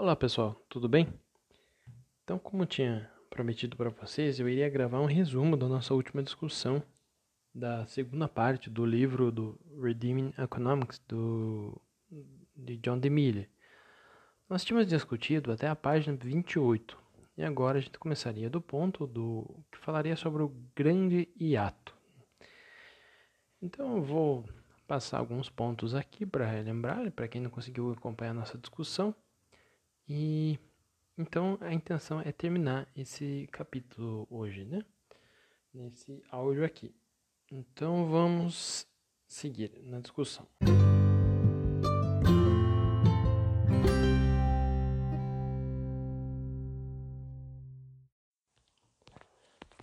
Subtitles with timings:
[0.00, 1.12] Olá pessoal, tudo bem?
[2.22, 6.80] Então, como tinha prometido para vocês, eu iria gravar um resumo da nossa última discussão
[7.52, 11.82] da segunda parte do livro do Redeeming Economics do,
[12.54, 13.50] de John DeMille.
[14.48, 16.96] Nós tínhamos discutido até a página 28
[17.36, 21.92] e agora a gente começaria do ponto do que falaria sobre o grande hiato.
[23.60, 24.48] Então eu vou
[24.86, 29.12] passar alguns pontos aqui para relembrar, para quem não conseguiu acompanhar a nossa discussão.
[30.08, 30.58] E
[31.18, 34.82] então a intenção é terminar esse capítulo hoje, né?
[35.74, 36.94] Nesse áudio aqui.
[37.52, 38.86] Então vamos
[39.26, 40.48] seguir na discussão.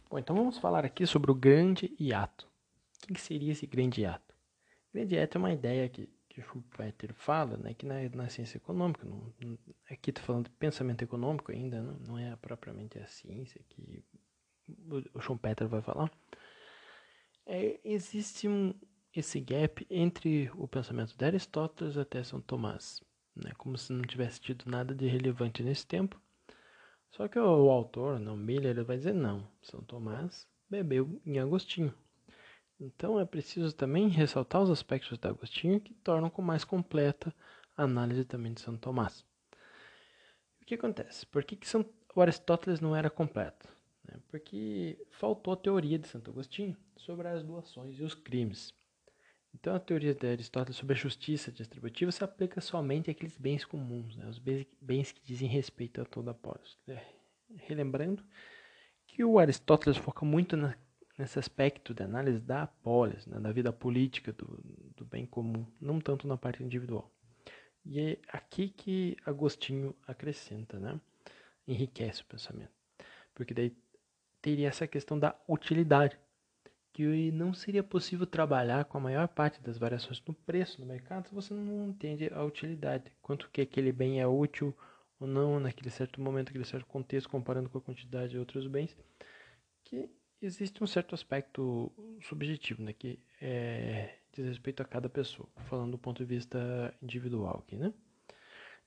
[0.09, 2.49] Bom, então vamos falar aqui sobre o grande hiato.
[3.03, 4.33] O que seria esse grande hiato?
[4.89, 8.57] O grande hiato é uma ideia que que Schumpeter fala, né, que na, na ciência
[8.57, 9.33] econômica, não,
[9.89, 14.03] aqui estou falando de pensamento econômico ainda, não, não é propriamente a ciência que
[14.67, 16.11] o, o Schumpeter vai falar,
[17.45, 18.73] é, existe um,
[19.15, 23.01] esse gap entre o pensamento de Aristóteles até São Tomás,
[23.33, 26.19] né, como se não tivesse tido nada de relevante nesse tempo.
[27.11, 31.39] Só que o, o autor, não Miller, ele vai dizer não, São Tomás bebeu em
[31.39, 31.93] Agostinho.
[32.79, 37.33] Então é preciso também ressaltar os aspectos de Agostinho que tornam com mais completa
[37.75, 39.25] a análise também de São Tomás.
[40.61, 41.25] O que acontece?
[41.25, 43.69] Por que, que São, o Aristóteles não era completo?
[44.03, 44.19] Né?
[44.29, 48.73] Porque faltou a teoria de Santo Agostinho sobre as doações e os crimes.
[49.53, 54.17] Então a teoria de Aristóteles sobre a justiça distributiva se aplica somente àqueles bens comuns,
[54.17, 54.27] né?
[54.27, 56.77] os bens que dizem respeito a toda a polis.
[56.87, 57.01] É,
[57.57, 58.21] relembrando
[59.07, 60.75] que o Aristóteles foca muito na
[61.17, 64.59] nesse aspecto de análise da polis, né, da vida política do,
[64.95, 67.11] do bem comum, não tanto na parte individual.
[67.85, 70.99] E é aqui que Agostinho acrescenta, né?
[71.67, 72.71] enriquece o pensamento.
[73.33, 73.75] Porque daí
[74.41, 76.17] teria essa questão da utilidade,
[76.93, 81.27] que não seria possível trabalhar com a maior parte das variações no preço no mercado
[81.27, 84.73] se você não entende a utilidade, quanto que aquele bem é útil
[85.19, 88.95] ou não naquele certo momento, naquele certo contexto, comparando com a quantidade de outros bens,
[89.83, 90.09] que
[90.41, 91.91] existe um certo aspecto
[92.21, 97.63] subjetivo, né, que é, diz respeito a cada pessoa, falando do ponto de vista individual
[97.65, 97.93] aqui, né?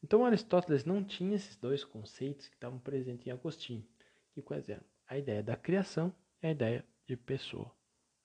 [0.02, 3.84] Então Aristóteles não tinha esses dois conceitos que estavam presentes em Agostinho,
[4.32, 4.84] que quais eram?
[5.06, 7.74] A ideia da criação e a ideia de pessoa,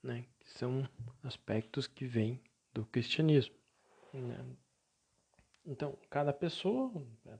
[0.02, 0.26] né?
[0.40, 0.88] Que são
[1.24, 2.42] aspectos que vêm
[2.74, 3.56] do cristianismo.
[4.14, 4.46] Né?
[5.66, 6.92] Então, cada pessoa,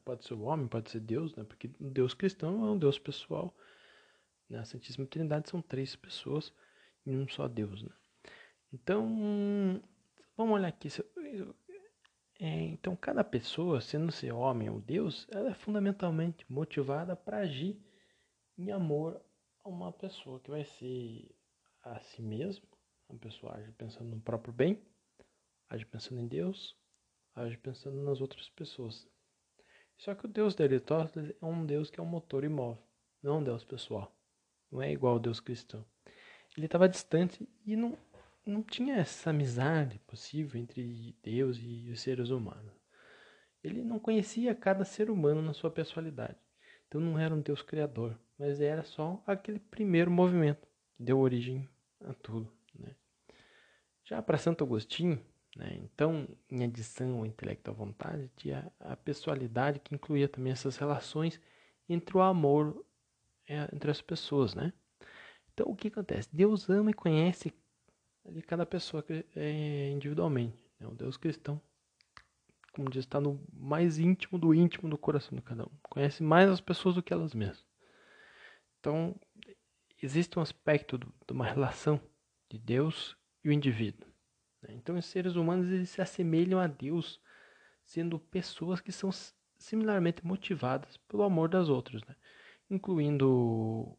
[0.06, 1.44] pode ser o homem, pode ser Deus, né?
[1.44, 3.54] Porque o Deus cristão é um Deus pessoal,
[4.54, 4.64] né?
[4.66, 6.54] Santíssima Trindade são três pessoas
[7.06, 7.82] e um só Deus.
[7.82, 7.92] Né?
[8.72, 9.82] Então,
[10.38, 10.90] vamos olhar aqui.
[12.40, 17.82] É, então, cada pessoa, sendo ser homem ou Deus, ela é fundamentalmente motivada para agir
[18.58, 19.20] em amor
[19.64, 21.36] a uma pessoa que vai ser
[21.82, 22.68] a si mesmo.
[23.10, 24.82] A pessoa age pensando no próprio bem,
[25.70, 26.76] age pensando em Deus,
[27.36, 29.08] age pensando nas outras pessoas.
[29.98, 32.84] Só que o Deus de Aristóteles é um Deus que é um motor imóvel,
[33.22, 34.12] não um Deus pessoal
[34.74, 35.86] não é igual ao Deus cristão.
[36.58, 37.96] Ele estava distante e não,
[38.44, 42.74] não tinha essa amizade possível entre Deus e os seres humanos.
[43.64, 46.38] Ele não conhecia cada ser humano na sua pessoalidade.
[46.88, 51.70] Então não era um Deus criador, mas era só aquele primeiro movimento que deu origem
[52.02, 52.52] a tudo.
[52.74, 52.96] Né?
[54.04, 55.24] Já para Santo Agostinho,
[55.56, 60.78] né, então, em adição ao intelecto à vontade, tinha a pessoalidade que incluía também essas
[60.78, 61.40] relações
[61.88, 62.84] entre o amor
[63.48, 64.74] entre as pessoas, né?
[65.54, 66.30] Então, o que acontece?
[66.34, 67.54] Deus ama e conhece
[68.48, 69.06] cada pessoa
[69.36, 70.58] é, individualmente.
[70.80, 70.88] Né?
[70.88, 71.62] O Deus cristão,
[72.74, 75.72] como diz, está no mais íntimo do íntimo do coração de cada um.
[75.84, 77.66] Conhece mais as pessoas do que elas mesmas.
[78.80, 79.16] Então,
[80.02, 82.02] existe um aspecto de uma relação
[82.50, 84.08] de Deus e o indivíduo.
[84.62, 84.74] Né?
[84.74, 87.22] Então, os seres humanos eles se assemelham a Deus,
[87.86, 89.12] sendo pessoas que são
[89.58, 92.04] similarmente motivadas pelo amor das outras.
[92.04, 92.16] Né?
[92.70, 93.98] Incluindo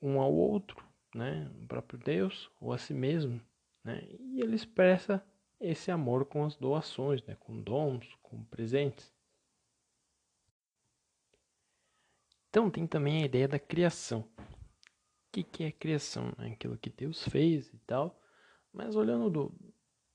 [0.00, 3.40] um ao outro, né, o próprio Deus ou a si mesmo,
[3.82, 5.24] né, e ele expressa
[5.60, 9.14] esse amor com as doações, né, com dons, com presentes.
[12.48, 14.20] Então tem também a ideia da criação.
[14.20, 16.32] O que, que é criação?
[16.38, 16.52] Né?
[16.52, 18.18] Aquilo que Deus fez e tal.
[18.72, 19.54] Mas olhando do,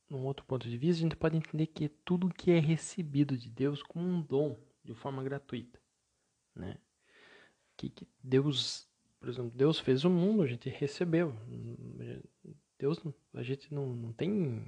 [0.09, 3.49] num outro ponto de vista, a gente pode entender que tudo que é recebido de
[3.49, 5.79] Deus como um dom, de forma gratuita.
[6.55, 6.77] Né?
[7.77, 8.88] Que, que Deus,
[9.19, 11.33] por exemplo, Deus fez o mundo, a gente recebeu.
[12.77, 13.01] Deus,
[13.33, 14.63] a gente não, não tem,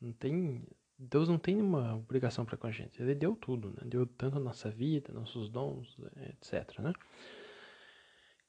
[0.00, 0.64] não tem
[0.98, 3.02] Deus não tem nenhuma obrigação para com a gente.
[3.02, 3.82] Ele deu tudo, né?
[3.84, 5.96] Deu tanto a nossa vida, nossos dons,
[6.30, 6.92] etc, né?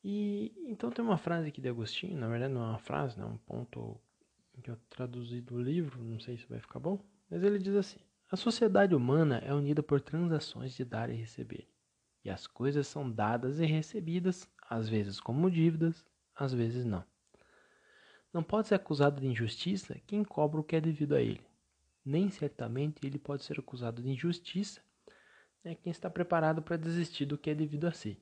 [0.03, 3.25] E então tem uma frase aqui de Agostinho, na verdade não é uma frase, né?
[3.25, 3.99] É um ponto
[4.61, 7.99] que eu traduzi do livro, não sei se vai ficar bom, mas ele diz assim:
[8.29, 11.67] A sociedade humana é unida por transações de dar e receber.
[12.25, 16.03] E as coisas são dadas e recebidas, às vezes como dívidas,
[16.35, 17.05] às vezes não.
[18.33, 21.45] Não pode ser acusado de injustiça quem cobra o que é devido a ele.
[22.03, 24.81] Nem certamente ele pode ser acusado de injustiça
[25.63, 28.19] né, quem está preparado para desistir do que é devido a si.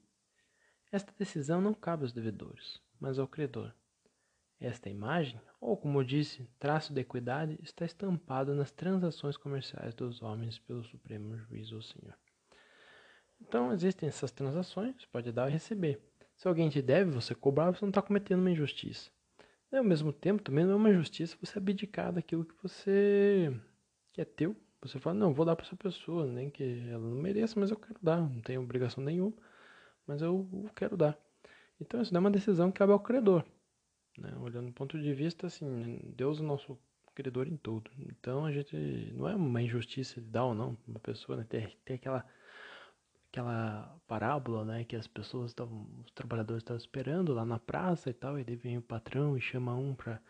[0.91, 3.73] Esta decisão não cabe aos devedores, mas ao credor.
[4.59, 10.59] Esta imagem, ou como disse, traço de equidade, está estampado nas transações comerciais dos homens
[10.59, 12.15] pelo Supremo Juiz ou Senhor.
[13.47, 15.99] Então existem essas transações, pode dar e receber.
[16.35, 19.11] Se alguém te deve, você cobrar, você não está cometendo uma injustiça.
[19.71, 23.55] E ao mesmo tempo, também não é uma injustiça você abdicar daquilo que você
[24.11, 24.55] que é teu.
[24.81, 27.77] Você fala, não, vou dar para essa pessoa, nem que ela não mereça, mas eu
[27.77, 29.33] quero dar, não tenho obrigação nenhuma
[30.05, 31.17] mas eu quero dar.
[31.79, 33.43] Então isso é uma decisão que cabe ao credor.
[34.17, 34.33] Né?
[34.39, 36.77] Olhando do ponto de vista, assim, Deus é o nosso
[37.15, 37.89] credor em tudo.
[37.99, 38.75] Então a gente
[39.13, 41.45] não é uma injustiça de dar ou não uma pessoa, né?
[41.47, 42.25] Tem, tem aquela
[43.33, 48.13] aquela parábola, né, que as pessoas estavam, os trabalhadores estavam esperando lá na praça e
[48.13, 50.21] tal, e daí vem o patrão e chama um para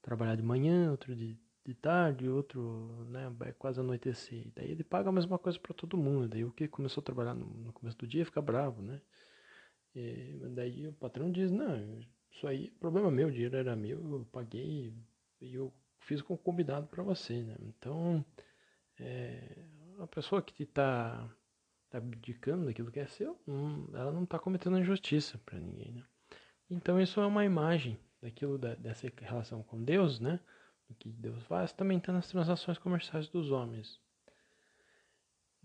[0.00, 4.46] trabalhar de manhã, outro de, de tarde, outro, né, é quase anoitecer.
[4.54, 6.28] Daí ele paga a mesma coisa para todo mundo.
[6.28, 9.00] Daí o que começou a trabalhar no, no começo do dia fica bravo, né?
[9.92, 11.98] E daí o patrão diz, não,
[12.30, 14.94] isso aí é problema meu, o dinheiro era meu, eu paguei
[15.40, 17.56] e eu fiz com combinado para você, né?
[17.62, 18.24] Então,
[19.00, 19.64] é,
[19.98, 21.35] a pessoa que está tá
[21.96, 23.40] abdicando daquilo que é seu,
[23.94, 26.04] ela não está cometendo injustiça para ninguém, né?
[26.68, 30.40] Então isso é uma imagem daquilo da, dessa relação com Deus, né?
[30.88, 34.00] O que Deus faz também está nas transações comerciais dos homens.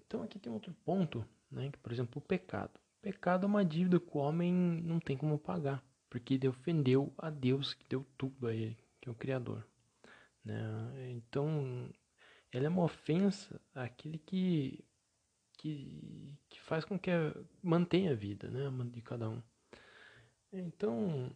[0.05, 1.69] Então aqui tem outro ponto, né?
[1.71, 2.79] Que, por exemplo, o pecado.
[2.99, 7.13] O pecado é uma dívida que o homem não tem como pagar, porque ele ofendeu
[7.17, 9.65] a Deus que deu tudo a ele, que é o Criador.
[10.43, 11.11] Né?
[11.11, 11.89] Então,
[12.51, 14.83] ela é uma ofensa àquele que,
[15.61, 17.11] que, que faz com que
[17.61, 18.67] mantenha a vida né?
[18.91, 19.41] de cada um.
[20.51, 21.31] Então,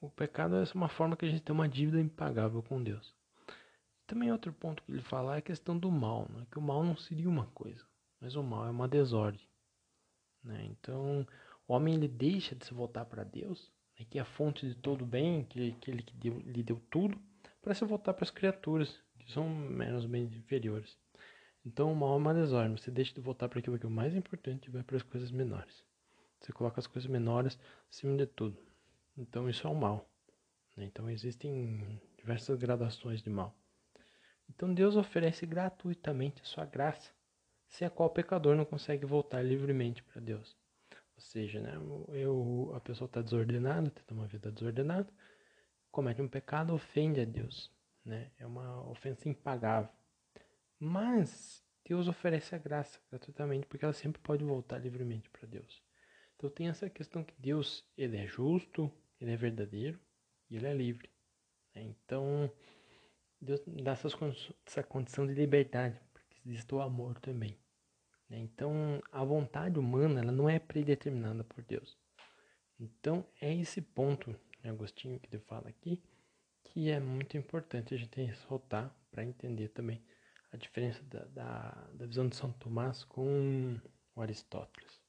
[0.00, 3.14] o pecado é uma forma que a gente tem uma dívida impagável com Deus.
[4.06, 6.46] Também outro ponto que ele fala é a questão do mal, né?
[6.50, 7.84] que o mal não seria uma coisa,
[8.20, 9.46] mas o mal é uma desordem.
[10.42, 10.64] Né?
[10.70, 11.26] Então,
[11.68, 14.06] o homem ele deixa de se voltar para Deus, né?
[14.08, 17.20] que é a fonte de todo bem, que, que ele que deu, lhe deu tudo,
[17.60, 20.96] para se voltar para as criaturas, que são menos bem inferiores.
[21.66, 22.76] Então, é uma desordem.
[22.76, 25.02] Você deixa de voltar para aquilo que é o mais importante e vai para as
[25.02, 25.84] coisas menores.
[26.40, 27.58] Você coloca as coisas menores
[27.90, 28.56] acima de tudo.
[29.18, 30.08] Então, isso é o mal.
[30.76, 30.84] Né?
[30.84, 33.52] Então, existem diversas gradações de mal.
[34.48, 37.10] Então, Deus oferece gratuitamente a sua graça
[37.68, 40.56] sem a qual o pecador não consegue voltar livremente para Deus.
[41.16, 41.72] Ou seja, né,
[42.10, 45.12] eu, a pessoa está desordenada, tem uma vida desordenada,
[45.90, 47.72] comete um pecado, ofende a Deus.
[48.04, 48.30] Né?
[48.38, 49.90] É uma ofensa impagável.
[50.78, 55.82] Mas Deus oferece a graça gratuitamente, porque ela sempre pode voltar livremente para Deus.
[56.36, 59.98] Então tem essa questão que Deus ele é justo, ele é verdadeiro
[60.50, 61.10] e ele é livre.
[61.74, 61.82] Né?
[61.82, 62.52] Então
[63.40, 66.00] Deus dá essa condição de liberdade
[66.46, 67.58] existe o amor também.
[68.28, 68.38] Né?
[68.38, 71.98] Então, a vontade humana ela não é predeterminada por Deus.
[72.78, 74.30] Então, é esse ponto,
[74.62, 76.02] né, Agostinho, que ele fala aqui,
[76.62, 80.02] que é muito importante a gente ressaltar para entender também
[80.52, 83.78] a diferença da, da, da visão de São Tomás com
[84.14, 85.00] o Aristóteles.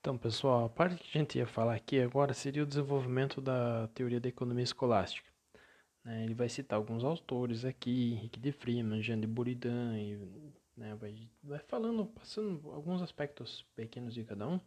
[0.00, 3.88] Então, pessoal, a parte que a gente ia falar aqui agora seria o desenvolvimento da
[3.88, 5.28] teoria da economia escolástica.
[6.04, 6.24] Né?
[6.24, 10.18] Ele vai citar alguns autores aqui, Henrique de Freeman, Jean de e
[10.78, 14.60] né, vai, vai falando, passando alguns aspectos pequenos de cada um,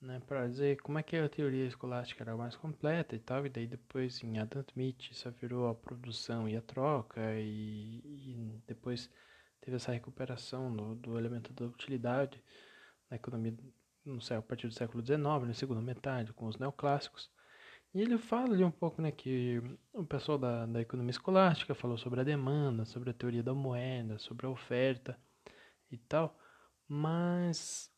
[0.00, 3.48] né, para dizer como é que a teoria escolástica era mais completa e tal, e
[3.48, 9.10] daí depois em Adam Smith isso virou a produção e a troca, e, e depois
[9.60, 12.42] teve essa recuperação do, do elemento da utilidade
[13.10, 13.56] na economia
[14.04, 17.30] no a partir do século XIX, na segunda metade, com os neoclássicos.
[17.94, 21.96] E ele fala ali um pouco né, que o pessoal da, da economia escolástica falou
[21.96, 25.18] sobre a demanda, sobre a teoria da moeda, sobre a oferta
[25.90, 26.38] e tal,
[26.86, 27.90] mas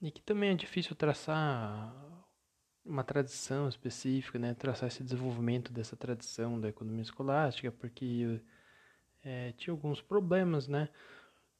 [0.00, 1.92] e que também é difícil traçar
[2.84, 8.40] uma tradição específica, né, traçar esse desenvolvimento dessa tradição da economia escolástica, porque
[9.22, 10.88] é, tinha alguns problemas, né,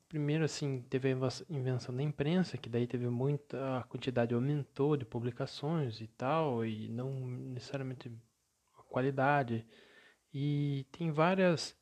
[0.09, 1.15] primeiro assim teve a
[1.51, 6.89] invenção da imprensa, que daí teve muita a quantidade aumentou de publicações e tal, e
[6.89, 8.11] não necessariamente
[8.79, 9.67] a qualidade.
[10.33, 11.77] E tem várias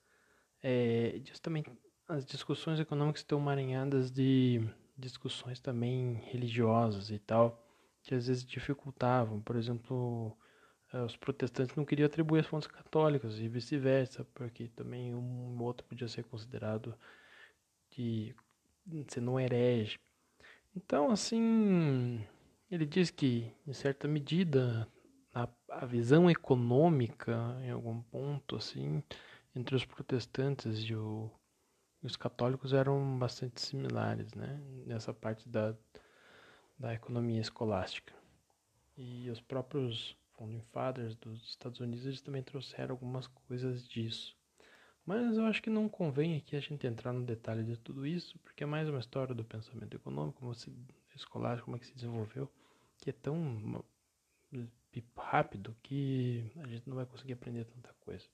[0.62, 1.71] é, justamente
[2.09, 4.61] as discussões econômicas estão marinhadas de
[4.97, 7.64] discussões também religiosas e tal,
[8.02, 9.40] que às vezes dificultavam.
[9.40, 10.37] Por exemplo,
[10.92, 15.87] eh, os protestantes não queriam atribuir as fontes católicas e vice-versa, porque também um outro
[15.87, 16.95] podia ser considerado
[17.97, 19.99] de ser não herege.
[20.75, 22.25] Então, assim,
[22.71, 24.87] ele diz que, em certa medida,
[25.35, 29.03] a, a visão econômica, em algum ponto, assim,
[29.55, 31.31] entre os protestantes e o
[32.07, 35.75] os católicos eram bastante similares, né, nessa parte da,
[36.79, 38.15] da economia escolástica.
[38.97, 44.37] E os próprios founding fathers dos Estados Unidos eles também trouxeram algumas coisas disso.
[45.07, 48.37] Mas eu acho que não convém aqui a gente entrar no detalhe de tudo isso,
[48.41, 50.73] porque é mais uma história do pensamento econômico, como se
[51.15, 52.51] escolástico, como é que se desenvolveu,
[52.99, 53.85] que é tão
[55.17, 58.27] rápido que a gente não vai conseguir aprender tanta coisa.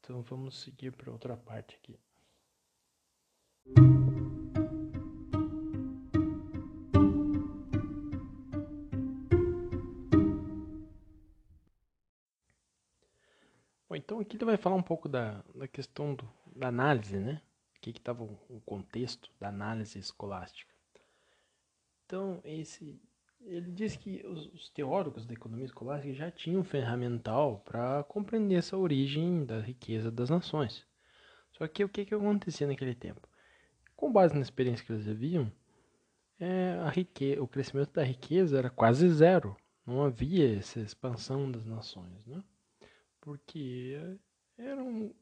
[0.00, 1.98] Então vamos seguir para outra parte aqui.
[13.96, 17.40] Bom, então aqui ele vai falar um pouco da, da questão do, da análise, né?
[17.76, 20.74] Aqui que estava o, o contexto da análise escolástica.
[22.04, 23.00] Então, esse,
[23.40, 28.56] ele diz que os, os teóricos da economia escolástica já tinham um ferramental para compreender
[28.56, 30.86] essa origem da riqueza das nações.
[31.52, 33.26] Só que o que, que acontecia naquele tempo?
[33.96, 35.50] Com base na experiência que eles viviam,
[36.38, 39.56] é, a riqueza, o crescimento da riqueza era quase zero.
[39.86, 42.42] Não havia essa expansão das nações, né?
[43.26, 44.16] Porque
[44.56, 45.12] eram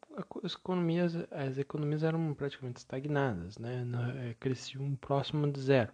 [0.42, 3.82] as economias, as economias eram praticamente estagnadas, né?
[4.28, 5.90] É, cresciam próximo de zero.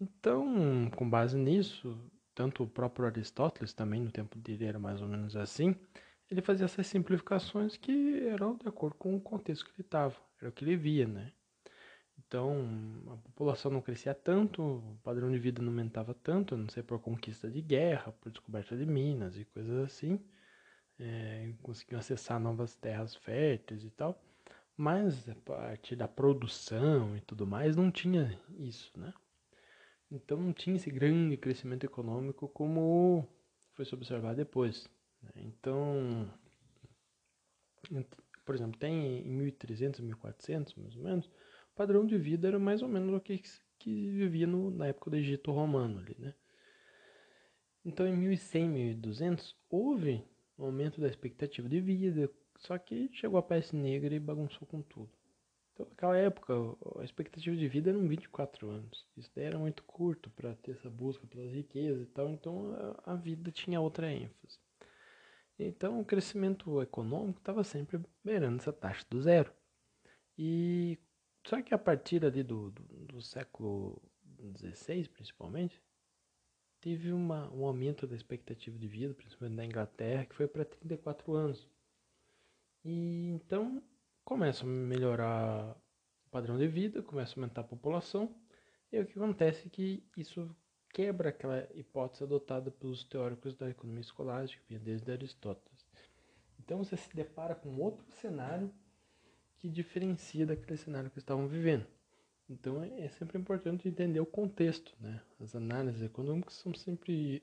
[0.00, 1.98] Então, com base nisso,
[2.32, 5.74] tanto o próprio Aristóteles também no tempo dele era mais ou menos assim,
[6.30, 10.50] ele fazia essas simplificações que eram de acordo com o contexto que ele estava, era
[10.50, 11.32] o que ele via, né?
[12.16, 12.64] Então,
[13.10, 16.84] a população não crescia tanto, o padrão de vida não aumentava tanto, a não ser
[16.84, 20.20] por conquista de guerra, por descoberta de minas e coisas assim.
[21.04, 24.22] É, conseguiam acessar novas terras férteis e tal.
[24.76, 29.12] Mas a partir da produção e tudo mais, não tinha isso, né?
[30.10, 33.26] Então não tinha esse grande crescimento econômico como
[33.72, 34.88] foi se observar depois.
[35.22, 35.30] Né?
[35.36, 36.30] Então,
[38.44, 41.30] por exemplo, tem em 1300, 1400, mais ou menos,
[41.74, 43.42] padrão de vida era mais ou menos o que,
[43.78, 46.34] que vivia no, na época do Egito Romano ali, né?
[47.84, 50.24] Então, em 1100, 1200, houve
[50.66, 55.10] aumento da expectativa de vida, só que chegou a peste negra e bagunçou com tudo.
[55.72, 56.54] Então, naquela época,
[56.98, 59.06] a expectativa de vida eram 24 anos.
[59.16, 63.12] Isso daí era muito curto para ter essa busca pelas riquezas e tal, então a,
[63.12, 64.58] a vida tinha outra ênfase.
[65.58, 69.52] Então, o crescimento econômico estava sempre beirando essa taxa do zero.
[70.36, 70.98] E
[71.46, 74.00] só que a partir ali do, do, do século
[74.56, 75.80] XVI, principalmente,
[76.82, 81.32] teve uma, um aumento da expectativa de vida, principalmente na Inglaterra, que foi para 34
[81.32, 81.66] anos.
[82.84, 83.80] E então
[84.24, 85.76] começa a melhorar
[86.26, 88.34] o padrão de vida, começa a aumentar a população,
[88.90, 90.54] e o que acontece é que isso
[90.92, 95.86] quebra aquela hipótese adotada pelos teóricos da economia escolástica, vinha desde Aristóteles.
[96.58, 98.70] Então você se depara com outro cenário
[99.56, 101.86] que diferencia daquele cenário que estavam vivendo.
[102.52, 105.22] Então é, é sempre importante entender o contexto, né?
[105.40, 107.42] As análises econômicas são sempre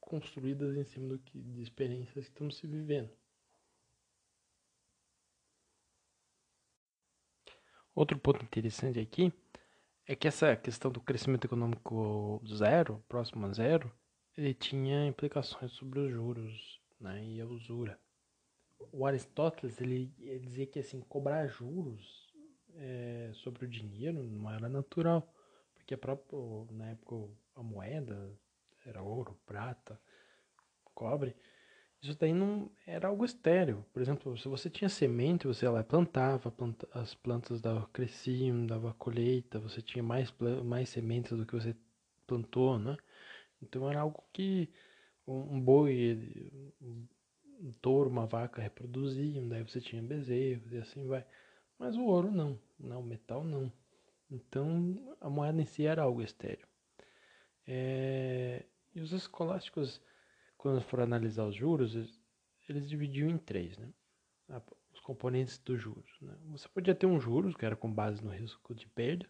[0.00, 3.10] construídas em cima do que de experiências que estamos se vivendo.
[7.94, 9.32] Outro ponto interessante aqui
[10.06, 13.92] é que essa questão do crescimento econômico zero, próximo a zero,
[14.36, 17.98] ele tinha implicações sobre os juros né, e a usura
[18.92, 22.25] o Aristóteles ele, ele dizia que assim cobrar juros
[22.76, 25.32] é, sobre o dinheiro não era natural,
[25.74, 26.38] porque a própria,
[26.72, 28.32] na época a moeda
[28.84, 30.00] era ouro, prata,
[30.94, 31.36] cobre.
[32.02, 33.84] Isso daí não era algo estéreo.
[33.92, 38.94] Por exemplo, se você tinha semente, você lá plantava, planta, as plantas dava, cresciam, dava
[38.94, 40.32] colheita, você tinha mais,
[40.64, 41.74] mais sementes do que você
[42.26, 42.96] plantou, né?
[43.62, 44.68] Então era algo que
[45.26, 46.50] um, um boi,
[47.60, 51.24] um touro, uma vaca reproduziam, daí você tinha bezerros e assim vai.
[51.78, 53.70] Mas o ouro não, não, o metal não.
[54.30, 56.66] Então a moeda em si era algo estéreo.
[57.66, 58.64] É,
[58.94, 60.00] e os escolásticos,
[60.56, 61.94] quando foram analisar os juros,
[62.68, 63.76] eles, dividiam em três.
[63.76, 63.92] Né?
[64.92, 66.10] Os componentes dos juros.
[66.20, 66.34] Né?
[66.52, 69.28] Você podia ter um juros que era com base no risco de perda,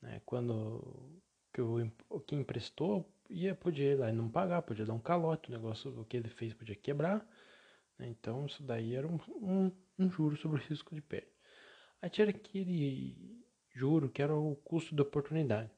[0.00, 0.20] né?
[0.24, 1.20] quando
[1.52, 5.00] que o, o que emprestou ia podia ir lá e não pagar, podia dar um
[5.00, 7.26] calote, o negócio o que ele fez podia quebrar.
[7.98, 8.08] Né?
[8.08, 11.30] Então isso daí era um, um, um juro sobre o risco de perda.
[12.02, 13.16] Aí tinha aquele
[13.72, 15.70] juro que era o custo da oportunidade.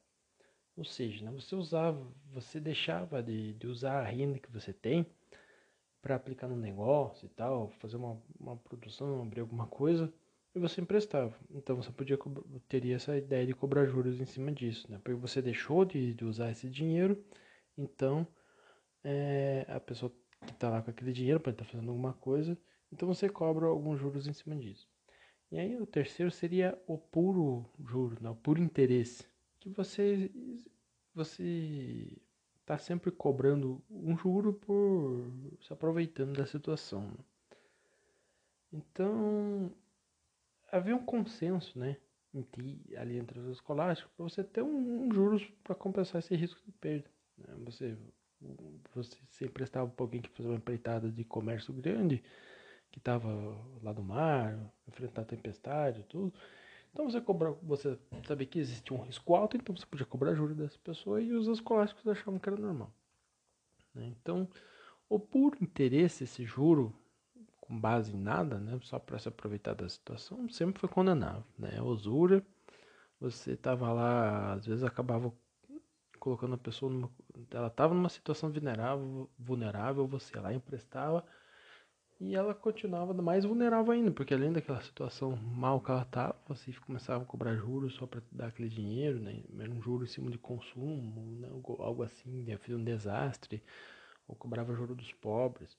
[0.74, 2.02] Ou seja, né, você usava,
[2.32, 5.06] você deixava de, de usar a renda que você tem
[6.00, 10.12] para aplicar no negócio e tal, fazer uma, uma produção, abrir alguma coisa,
[10.54, 11.34] e você emprestava.
[11.50, 12.18] Então você podia
[12.68, 14.98] teria essa ideia de cobrar juros em cima disso, né?
[15.04, 17.22] Porque você deixou de, de usar esse dinheiro,
[17.76, 18.26] então
[19.04, 20.10] é, a pessoa
[20.46, 22.56] que está lá com aquele dinheiro pode estar tá fazendo alguma coisa,
[22.92, 24.88] então você cobra alguns juros em cima disso.
[25.50, 28.30] E aí o terceiro seria o puro juro, né?
[28.30, 29.26] o puro interesse,
[29.60, 30.30] que você
[31.14, 32.10] você
[32.60, 37.02] está sempre cobrando um juro por se aproveitando da situação.
[37.02, 37.18] Né?
[38.72, 39.70] Então
[40.72, 41.96] havia um consenso, né,
[42.96, 46.72] ali entre os escolásticos para você ter um, um juros para compensar esse risco de
[46.72, 47.08] perda.
[47.38, 47.54] Né?
[47.64, 47.96] Você
[48.94, 52.22] você se emprestava um pouquinho que fazer uma empreitada de comércio grande
[52.94, 53.28] que estava
[53.82, 56.32] lá do mar, enfrentar a tempestade e tudo.
[56.92, 60.56] Então você cobra, você sabia que existia um risco alto, então você podia cobrar juros
[60.56, 62.92] dessa pessoa e os escolásticos achavam que era normal.
[63.92, 64.14] Né?
[64.16, 64.48] Então,
[65.08, 66.94] o puro interesse, esse juro
[67.60, 71.42] com base em nada, né, só para se aproveitar da situação, sempre foi condenável.
[71.58, 71.82] Né?
[71.82, 72.46] Usura,
[73.18, 75.32] você estava lá, às vezes acabava
[76.20, 77.10] colocando a pessoa numa,
[77.50, 81.24] ela estava numa situação vulnerável, vulnerável, você lá emprestava
[82.21, 86.73] e ela continuava mais vulnerável ainda, porque além daquela situação mal que ela estava, você
[86.87, 89.42] começava a cobrar juros só para dar aquele dinheiro, né?
[89.59, 91.49] Era um juro em cima de consumo, né?
[91.78, 93.62] algo assim, fez um desastre,
[94.28, 95.76] ou cobrava juro dos pobres.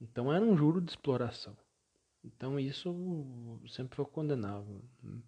[0.00, 1.56] Então era um juro de exploração.
[2.24, 4.80] Então isso sempre foi condenável.
[5.02, 5.18] Né?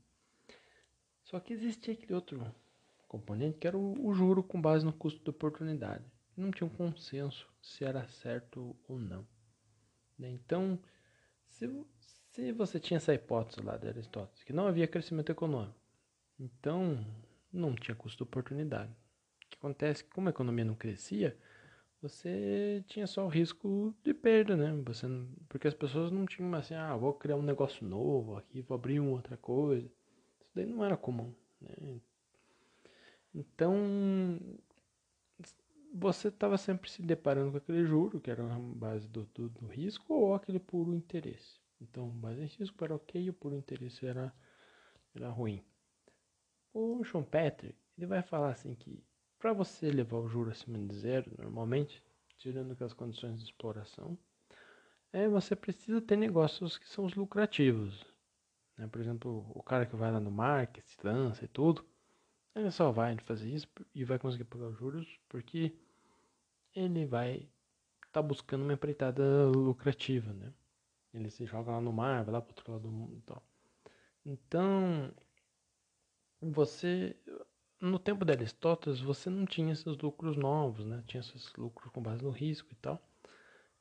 [1.24, 2.54] Só que existia aquele outro
[3.08, 6.04] componente que era o, o juro com base no custo da oportunidade.
[6.36, 9.26] Não tinha um consenso se era certo ou não.
[10.24, 10.30] Né?
[10.32, 10.78] Então,
[11.46, 11.70] se,
[12.30, 15.78] se você tinha essa hipótese lá de Aristóteles, que não havia crescimento econômico,
[16.38, 17.04] então
[17.52, 18.90] não tinha custo-oportunidade.
[18.90, 21.36] O que acontece é que como a economia não crescia,
[22.00, 24.72] você tinha só o risco de perda, né?
[24.84, 25.06] Você,
[25.48, 29.00] porque as pessoas não tinham assim, ah, vou criar um negócio novo aqui, vou abrir
[29.00, 29.86] uma outra coisa.
[30.40, 32.00] Isso daí não era comum, né?
[33.34, 34.38] Então,
[35.96, 39.66] você estava sempre se deparando com aquele juro, que era a base do, do, do
[39.66, 41.60] risco, ou aquele puro interesse.
[41.80, 44.34] Então, base em risco era ok, o puro interesse era,
[45.14, 45.62] era ruim.
[46.72, 49.04] O Schumpeter, ele vai falar assim que
[49.38, 52.02] para você levar o juro acima de zero, normalmente,
[52.38, 54.18] tirando as condições de exploração,
[55.12, 58.04] é, você precisa ter negócios que são os lucrativos.
[58.76, 58.88] Né?
[58.88, 61.84] Por exemplo, o cara que vai lá no mar, que se lança e tudo,
[62.56, 65.72] ele só vai fazer isso e vai conseguir pagar os juros porque
[66.74, 67.36] ele vai
[68.06, 70.52] estar tá buscando uma empreitada lucrativa, né?
[71.12, 73.42] Ele se joga lá no mar, vai lá para outro lado do mundo e tal.
[74.26, 75.12] Então,
[76.40, 77.16] você,
[77.80, 81.02] no tempo de Aristóteles, você não tinha esses lucros novos, né?
[81.06, 83.00] Tinha esses lucros com base no risco e tal.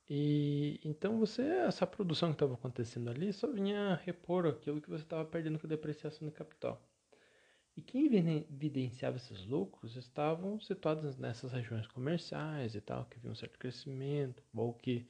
[0.09, 5.03] E então você, essa produção que estava acontecendo ali, só vinha repor aquilo que você
[5.03, 6.81] estava perdendo com a depreciação do capital.
[7.75, 13.35] E quem evidenciava esses lucros estavam situados nessas regiões comerciais e tal, que viam um
[13.35, 15.07] certo crescimento, ou que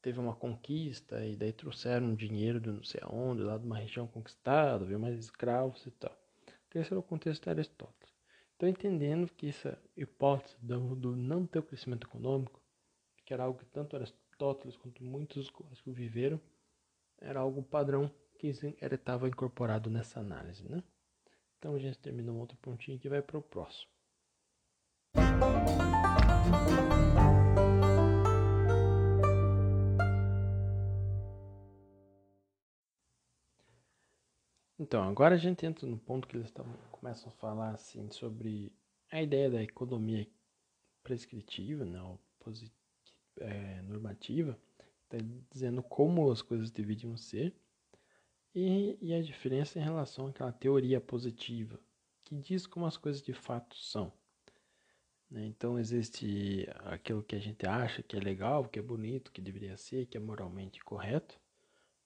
[0.00, 4.06] teve uma conquista e daí trouxeram dinheiro de não sei aonde, lá de uma região
[4.06, 6.16] conquistada, viu mais escravos e tal.
[6.72, 8.14] Esse era o contexto de Aristóteles.
[8.56, 12.62] Então entendendo que essa hipótese do, do não ter o crescimento econômico,
[13.24, 16.40] que era algo que tanto Aristóteles quanto muitos clássicos viveram,
[17.18, 20.82] era algo padrão que estava incorporado nessa análise, né?
[21.60, 23.90] Então a gente termina um outro pontinho que vai para o próximo.
[34.78, 36.50] Então, agora a gente entra no ponto que eles
[36.90, 38.72] começam a falar assim sobre
[39.10, 40.26] a ideia da economia
[41.02, 42.18] prescritiva, né, ou
[43.38, 44.58] é, normativa,
[45.10, 45.18] tá
[45.50, 47.54] dizendo como as coisas deveriam ser
[48.54, 51.78] e, e a diferença em relação àquela teoria positiva,
[52.24, 54.12] que diz como as coisas de fato são.
[55.30, 55.46] Né?
[55.46, 59.76] Então existe aquilo que a gente acha que é legal, que é bonito, que deveria
[59.76, 61.40] ser, que é moralmente correto,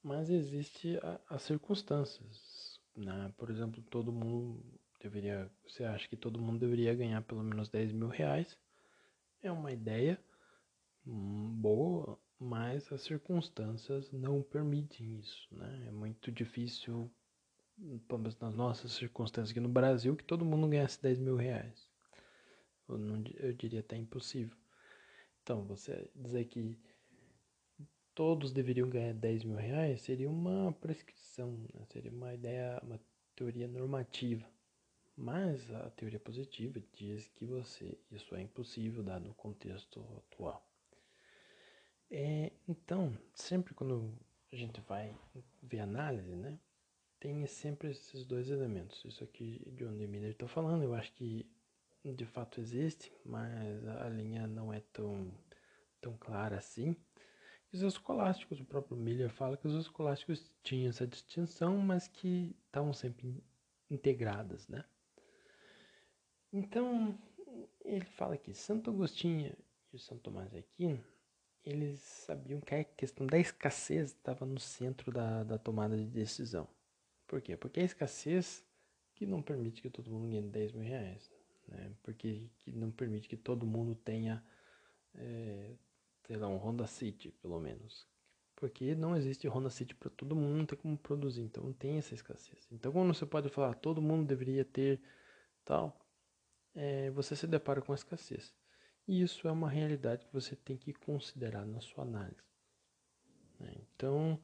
[0.02, 0.98] mas existe
[1.30, 2.78] as circunstâncias.
[2.94, 3.32] Né?
[3.36, 4.62] Por exemplo, todo mundo
[5.00, 8.58] deveria, você acha que todo mundo deveria ganhar pelo menos 10 mil reais,
[9.42, 10.18] é uma ideia
[11.06, 15.86] hum, boa, mas as circunstâncias não permitem isso, né?
[15.88, 17.10] É muito difícil,
[18.38, 21.90] nas nossas circunstâncias aqui no Brasil, que todo mundo ganhasse 10 mil reais.
[22.86, 24.54] Eu, não, eu diria até impossível.
[25.42, 26.78] Então, você dizer que
[28.14, 31.86] todos deveriam ganhar 10 mil reais seria uma prescrição, né?
[31.90, 33.00] seria uma ideia, uma
[33.34, 34.46] teoria normativa.
[35.16, 40.73] Mas a teoria positiva diz que você isso é impossível dado o contexto atual.
[42.16, 44.16] É, então, sempre quando
[44.52, 45.18] a gente vai
[45.60, 46.56] ver análise, né,
[47.18, 49.04] tem sempre esses dois elementos.
[49.04, 51.44] Isso aqui de onde Miller está falando, eu acho que
[52.04, 55.28] de fato existe, mas a linha não é tão,
[56.00, 56.94] tão clara assim.
[57.72, 62.92] Os escolásticos, o próprio Miller fala que os escolásticos tinham essa distinção, mas que estavam
[62.92, 63.42] sempre
[63.90, 64.84] integradas, né?
[66.52, 67.18] Então,
[67.84, 69.52] ele fala que Santo Agostinho
[69.92, 71.04] e o Santo Tomás de Aquino,
[71.64, 76.68] eles sabiam que a questão da escassez estava no centro da, da tomada de decisão.
[77.26, 77.56] Por quê?
[77.56, 78.64] Porque a escassez
[79.14, 81.32] que não permite que todo mundo ganhe 10 mil reais,
[81.68, 81.92] né?
[82.02, 84.44] Porque que não permite que todo mundo tenha,
[85.14, 85.74] é,
[86.26, 88.06] sei lá, um Honda City, pelo menos.
[88.56, 92.14] Porque não existe Honda City para todo mundo, não tem como produzir, então tem essa
[92.14, 92.68] escassez.
[92.70, 95.00] Então, quando você pode falar, todo mundo deveria ter
[95.64, 95.98] tal,
[96.74, 98.54] é, você se depara com a escassez.
[99.06, 102.42] E isso é uma realidade que você tem que considerar na sua análise.
[103.60, 103.74] Né?
[103.94, 104.40] Então,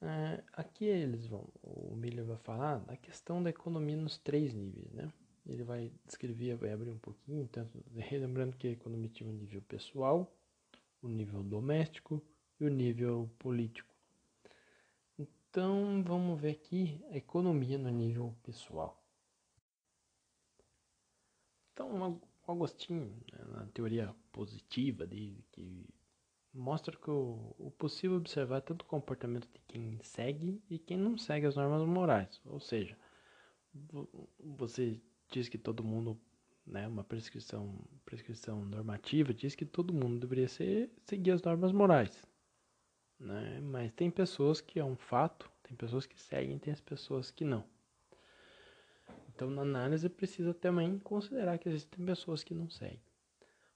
[0.00, 4.90] é, aqui eles vão, o Miller vai falar da questão da economia nos três níveis,
[4.92, 5.12] né?
[5.46, 9.62] Ele vai descrever, vai abrir um pouquinho, tanto lembrando que a economia tinha um nível
[9.62, 10.32] pessoal,
[11.00, 12.20] o um nível doméstico
[12.58, 13.92] e o um nível político.
[15.18, 19.00] Então, vamos ver aqui a economia no nível pessoal.
[21.72, 25.86] Então, Agostinho, né, na teoria positiva dele, que
[26.52, 30.96] mostra que o, o possível observar é tanto o comportamento de quem segue e quem
[30.96, 32.40] não segue as normas morais.
[32.44, 32.96] Ou seja,
[34.38, 35.00] você
[35.30, 36.20] diz que todo mundo,
[36.66, 37.74] né, uma prescrição,
[38.04, 42.26] prescrição normativa diz que todo mundo deveria ser, seguir as normas morais.
[43.18, 43.60] Né?
[43.60, 47.44] Mas tem pessoas que é um fato, tem pessoas que seguem, tem as pessoas que
[47.44, 47.64] não.
[49.42, 53.02] Então, na análise, precisa também considerar que existem pessoas que não seguem.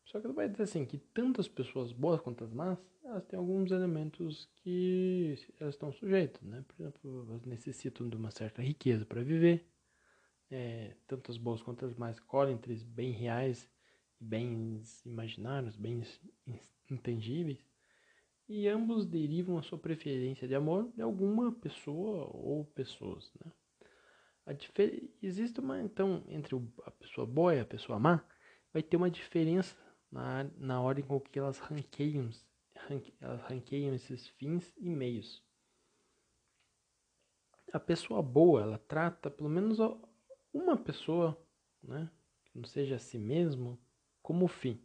[0.04, 3.36] Só que vai dizer assim, que tanto as pessoas boas quanto as más, elas têm
[3.36, 6.64] alguns elementos que elas estão sujeitas, né?
[6.68, 9.66] Por exemplo, elas necessitam de uma certa riqueza para viver.
[10.48, 13.68] É, tanto as boas quanto as más colhem entre bens reais
[14.20, 16.20] e bens imaginários, bens
[16.88, 17.58] intangíveis.
[18.48, 23.50] E ambos derivam a sua preferência de amor de alguma pessoa ou pessoas, né?
[25.20, 26.54] Existe uma, então, entre
[26.84, 28.24] a pessoa boa e a pessoa má,
[28.72, 29.76] vai ter uma diferença
[30.10, 32.30] na, na ordem com que elas ranqueiam,
[32.76, 35.42] ranque, elas ranqueiam esses fins e meios.
[37.72, 39.78] A pessoa boa, ela trata pelo menos
[40.52, 41.36] uma pessoa,
[41.82, 42.08] né,
[42.44, 43.78] que não seja a si mesmo,
[44.22, 44.80] como fim.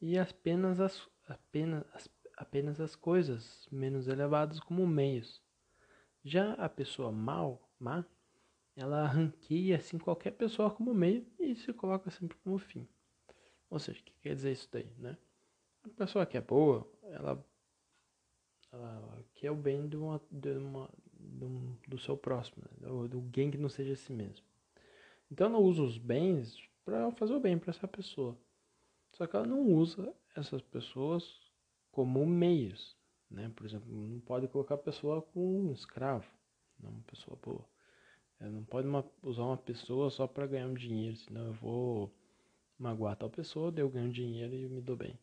[0.00, 5.42] E apenas as, apenas, as, apenas as coisas menos elevadas como meios.
[6.22, 8.04] Já a pessoa mal, má,
[8.76, 12.86] ela ranqueia assim qualquer pessoa como meio e se coloca sempre como fim.
[13.70, 15.16] Ou seja, o que quer dizer isso daí, né?
[15.82, 17.44] A pessoa que é boa, ela,
[18.70, 22.88] ela quer o bem de uma, de uma, do, do seu próximo, né?
[22.88, 24.44] do, do alguém que não seja si mesmo.
[25.30, 28.36] Então ela usa os bens para fazer o bem para essa pessoa.
[29.12, 31.40] Só que ela não usa essas pessoas
[31.90, 32.94] como meios,
[33.30, 33.50] né?
[33.56, 36.30] Por exemplo, não pode colocar a pessoa como um escravo,
[36.78, 37.64] não uma pessoa boa.
[38.40, 42.14] É, não pode uma, usar uma pessoa só para ganhar um dinheiro, senão eu vou
[42.78, 45.18] magoar tal pessoa, daí eu ganho dinheiro e me dou bem.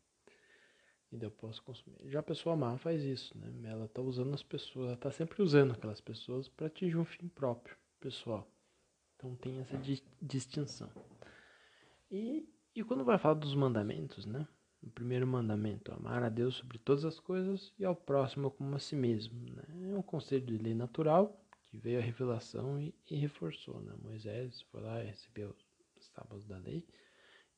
[1.12, 2.10] E daí eu posso consumir.
[2.10, 3.69] Já a pessoa má faz isso, né?
[3.69, 7.28] Ela tá usando as pessoas, ela tá sempre usando aquelas pessoas para atingir um fim
[7.28, 8.47] próprio, pessoal.
[9.15, 10.89] Então tem essa di distinção.
[12.10, 14.47] E, e quando vai falar dos mandamentos, né?
[14.82, 18.80] O primeiro mandamento, amar a Deus sobre todas as coisas e ao próximo como a
[18.80, 19.39] si mesmo.
[19.54, 19.93] Né?
[19.93, 21.43] É um conselho de lei natural
[21.74, 23.82] que veio a revelação e, e reforçou.
[23.82, 23.92] Né?
[24.04, 25.56] Moisés foi lá e recebeu
[25.98, 26.86] os tábuas da lei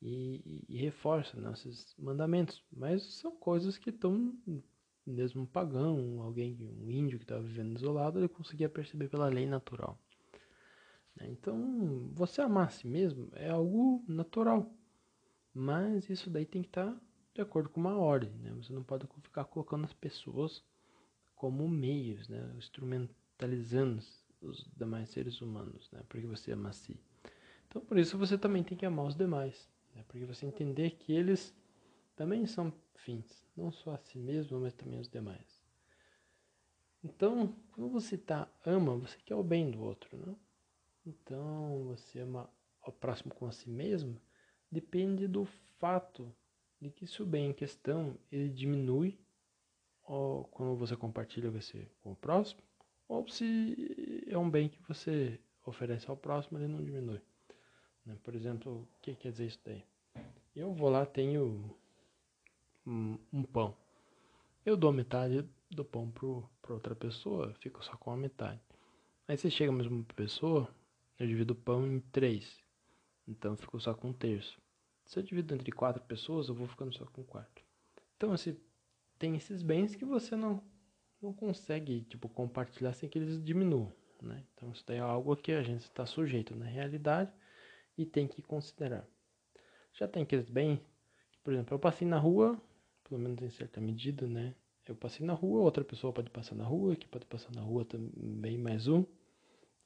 [0.01, 2.63] e, e, e reforça né, esses mandamentos.
[2.71, 4.33] Mas são coisas que estão,
[5.05, 9.45] mesmo um pagão, alguém, um índio que estava vivendo isolado, ele conseguia perceber pela lei
[9.45, 9.99] natural.
[11.17, 11.27] Né?
[11.31, 14.73] Então, você amar a si mesmo é algo natural.
[15.53, 17.01] Mas isso daí tem que estar tá
[17.33, 18.31] de acordo com uma ordem.
[18.39, 18.53] Né?
[18.53, 20.63] Você não pode ficar colocando as pessoas
[21.35, 22.53] como meios, né?
[22.57, 24.01] instrumento mentalizando
[24.41, 26.01] os demais seres humanos, né?
[26.07, 26.97] Porque você ama a si.
[27.67, 30.03] Então, por isso você também tem que amar os demais, né?
[30.07, 31.53] Porque você entender que eles
[32.15, 35.61] também são fins, não só a si mesmo, mas também os demais.
[37.03, 40.35] Então, quando você tá, ama, você quer o bem do outro, né?
[41.05, 42.49] Então, você ama
[42.81, 44.19] ao próximo com a si mesmo,
[44.71, 45.45] depende do
[45.77, 46.33] fato
[46.79, 49.19] de que se o bem em questão ele diminui
[50.03, 52.61] ou quando você compartilha você com o próximo,
[53.07, 57.21] ou se é um bem que você oferece ao próximo, ele não diminui.
[58.05, 58.17] Né?
[58.23, 59.83] Por exemplo, o que quer dizer isso daí?
[60.55, 61.75] Eu vou lá, tenho
[62.85, 63.75] um, um pão.
[64.65, 66.09] Eu dou metade do pão
[66.61, 68.61] para outra pessoa, fico só com a metade.
[69.27, 70.73] Aí você chega mesmo para pessoa,
[71.19, 72.59] eu divido o pão em três.
[73.27, 74.59] Então eu fico só com um terço.
[75.05, 77.63] Se eu divido entre quatro pessoas, eu vou ficando só com quatro.
[78.17, 78.57] Então, assim,
[79.19, 80.63] tem esses bens que você não,
[81.21, 84.43] não consegue, tipo, compartilhar sem que eles diminuam, né?
[84.53, 87.31] Então, isso daí é algo que a gente está sujeito na realidade
[87.97, 89.07] e tem que considerar.
[89.93, 90.79] Já tem aqueles bens,
[91.43, 92.59] por exemplo, eu passei na rua,
[93.07, 94.55] pelo menos em certa medida, né?
[94.87, 97.85] Eu passei na rua, outra pessoa pode passar na rua, que pode passar na rua
[97.85, 99.03] também mais um.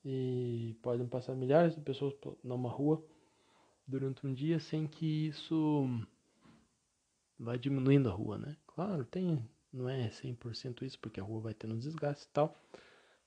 [0.03, 2.13] E podem passar milhares de pessoas
[2.43, 3.03] numa rua
[3.85, 5.87] durante um dia sem que isso
[7.37, 8.57] vai diminuindo a rua, né?
[8.67, 12.55] Claro, tem, não é 100% isso, porque a rua vai tendo desgaste e tal,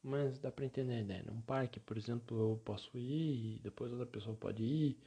[0.03, 1.25] mas dá para entender a ideia.
[1.25, 4.99] Num parque, por exemplo, eu posso ir e depois outra pessoa pode ir,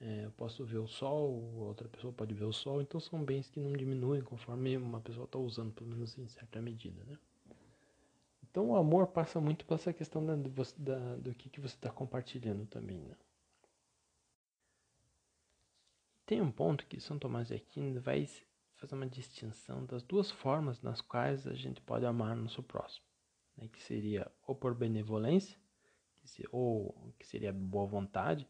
[0.00, 3.48] é, eu posso ver o sol, outra pessoa pode ver o sol, então são bens
[3.48, 7.18] que não diminuem conforme uma pessoa está usando, pelo menos em certa medida, né?
[8.42, 11.90] Então o amor passa muito por essa questão da, da, do que, que você está
[11.90, 13.14] compartilhando também, né?
[16.26, 18.28] Tem um ponto que São Tomás de Aquino vai
[18.76, 23.06] fazer uma distinção das duas formas nas quais a gente pode amar nosso próximo,
[23.56, 23.68] né?
[23.68, 25.58] que seria ou por benevolência,
[26.16, 28.48] que se, ou que seria boa vontade.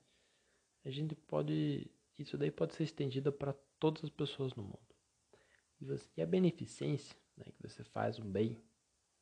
[0.84, 4.94] A gente pode, isso daí pode ser estendido para todas as pessoas no mundo.
[5.80, 7.46] E, você, e a beneficência, né?
[7.56, 8.56] que você faz um bem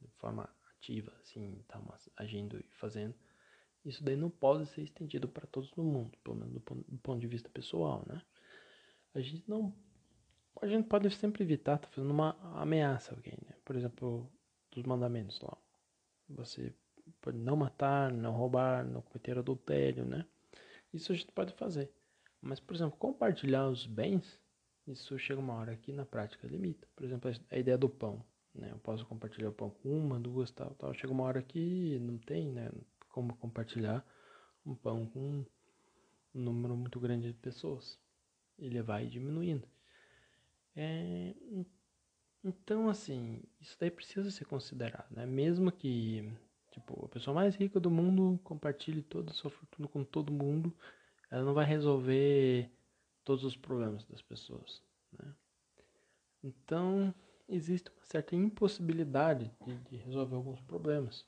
[0.00, 1.80] de forma ativa, assim, tá
[2.16, 3.14] agindo e fazendo,
[3.84, 6.98] isso daí não pode ser estendido para todos no mundo, pelo menos do ponto, do
[6.98, 8.22] ponto de vista pessoal, né?
[9.14, 9.74] a gente não.
[10.60, 13.54] A gente pode sempre evitar tá fazendo uma ameaça a alguém, né?
[13.64, 14.30] Por exemplo,
[14.70, 15.56] dos mandamentos lá.
[16.28, 16.74] Você
[17.20, 20.26] pode não matar, não roubar, não cometer adultério, né?
[20.92, 21.92] Isso a gente pode fazer.
[22.40, 24.40] Mas, por exemplo, compartilhar os bens,
[24.86, 26.86] isso chega uma hora que na prática limita.
[26.94, 28.70] Por exemplo, a ideia do pão, né?
[28.70, 30.94] Eu posso compartilhar o pão com uma, duas, tal, tal.
[30.94, 32.70] Chega uma hora que não tem, né?
[33.08, 34.06] Como compartilhar
[34.64, 35.44] um pão com
[36.34, 37.98] um número muito grande de pessoas
[38.58, 39.66] ele vai diminuindo.
[40.76, 41.34] É,
[42.44, 45.24] então, assim, isso daí precisa ser considerado, né?
[45.24, 46.30] Mesmo que,
[46.70, 50.76] tipo, a pessoa mais rica do mundo compartilhe toda a sua fortuna com todo mundo,
[51.30, 52.70] ela não vai resolver
[53.24, 54.82] todos os problemas das pessoas,
[55.12, 55.34] né?
[56.42, 57.14] Então,
[57.48, 61.26] existe uma certa impossibilidade de, de resolver alguns problemas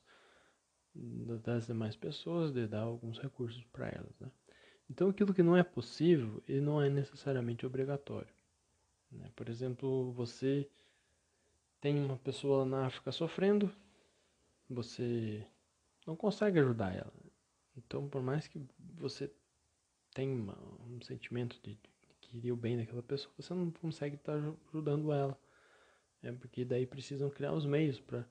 [1.42, 4.30] das demais pessoas, de dar alguns recursos para elas, né?
[4.90, 8.35] Então, aquilo que não é possível, ele não é necessariamente obrigatório.
[9.10, 9.30] Né?
[9.34, 10.68] Por exemplo, você
[11.80, 13.70] tem uma pessoa na África sofrendo,
[14.68, 15.46] você
[16.06, 17.12] não consegue ajudar ela.
[17.76, 18.60] Então, por mais que
[18.94, 19.30] você
[20.14, 21.76] tenha um sentimento de,
[22.20, 24.36] que querer o bem daquela pessoa, você não consegue estar
[24.68, 25.38] ajudando ela.
[26.22, 28.26] É porque daí precisam criar os meios para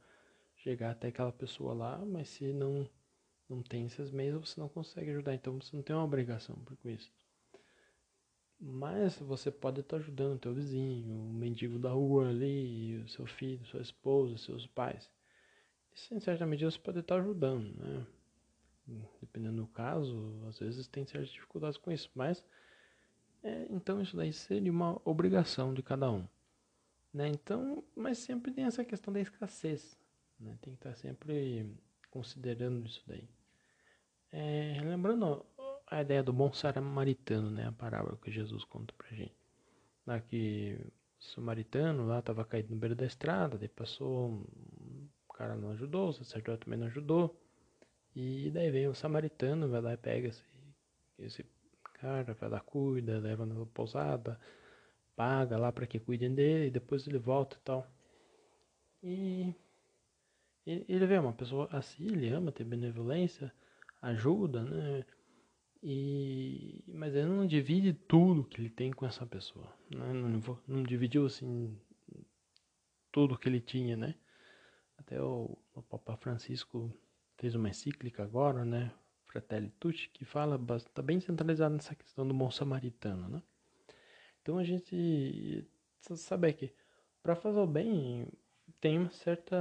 [0.56, 2.90] chegar até aquela pessoa lá, mas se não
[3.48, 5.36] não tem esses meios, você não consegue ajudar.
[5.36, 7.12] Então você não tem uma obrigação por isso.
[8.68, 13.28] Mas você pode estar ajudando o teu vizinho, o mendigo da rua ali, o seu
[13.28, 15.08] filho, sua esposa, seus pais.
[15.94, 18.08] Isso em certa medida você pode estar ajudando, né?
[19.22, 22.44] Dependendo do caso, às vezes tem certas dificuldades com isso, mas
[23.44, 26.28] é, então isso daí seria uma obrigação de cada um.
[27.14, 27.28] Né?
[27.28, 29.96] Então, mas sempre tem essa questão da escassez.
[30.40, 30.58] Né?
[30.60, 31.72] Tem que estar sempre
[32.10, 33.30] considerando isso daí.
[34.32, 35.46] É, lembrando
[35.88, 37.68] a ideia do bom samaritano, né?
[37.68, 39.36] A parábola que Jesus conta pra gente.
[40.06, 40.78] Lá que
[41.20, 44.46] o samaritano lá estava caído no beiro da estrada, daí passou,
[45.28, 47.40] o cara não ajudou, o sacerdote também não ajudou.
[48.16, 50.44] E daí vem o samaritano, vai lá e pega esse,
[51.20, 51.46] esse
[51.96, 54.40] cara, vai lá, cuida, leva na pousada,
[55.16, 57.88] paga lá para que cuidem dele, e depois ele volta e tal.
[59.04, 59.54] E
[60.66, 63.54] ele vê uma pessoa assim, ele ama ter benevolência,
[64.02, 65.06] ajuda, né?
[65.88, 69.72] E, mas ele não divide tudo que ele tem com essa pessoa.
[69.88, 70.14] Né?
[70.14, 71.80] Não, não dividiu assim
[73.12, 74.16] tudo que ele tinha, né?
[74.98, 76.92] Até o, o Papa Francisco
[77.38, 78.92] fez uma encíclica agora, né?
[79.26, 83.44] Fratelli Tutti, que fala, está bem centralizado nessa questão do bom samaritano, né?
[84.42, 85.70] Então a gente
[86.16, 86.74] saber que
[87.22, 88.28] para fazer o bem
[88.80, 89.58] tem uma certa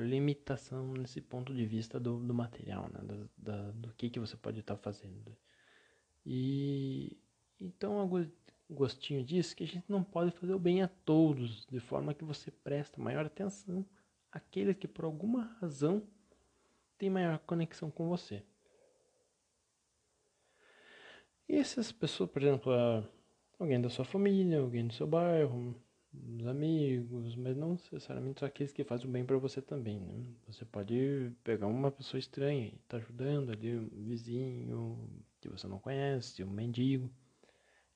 [0.00, 3.00] limitação nesse ponto de vista do, do material, né?
[3.02, 5.36] Da, da, do que, que você pode estar tá fazendo.
[6.24, 7.18] E
[7.60, 8.00] então
[8.70, 12.24] Agostinho diz que a gente não pode fazer o bem a todos, de forma que
[12.24, 13.84] você presta maior atenção
[14.30, 16.02] àqueles que por alguma razão
[16.98, 18.42] têm maior conexão com você.
[21.48, 22.72] E essas pessoas, por exemplo,
[23.58, 25.74] alguém da sua família, alguém do seu bairro,
[26.38, 30.24] os amigos, mas não necessariamente só aqueles que fazem o bem para você também, né?
[30.46, 35.08] Você pode pegar uma pessoa estranha e tá ajudando ali, um vizinho
[35.40, 37.10] que você não conhece, um mendigo.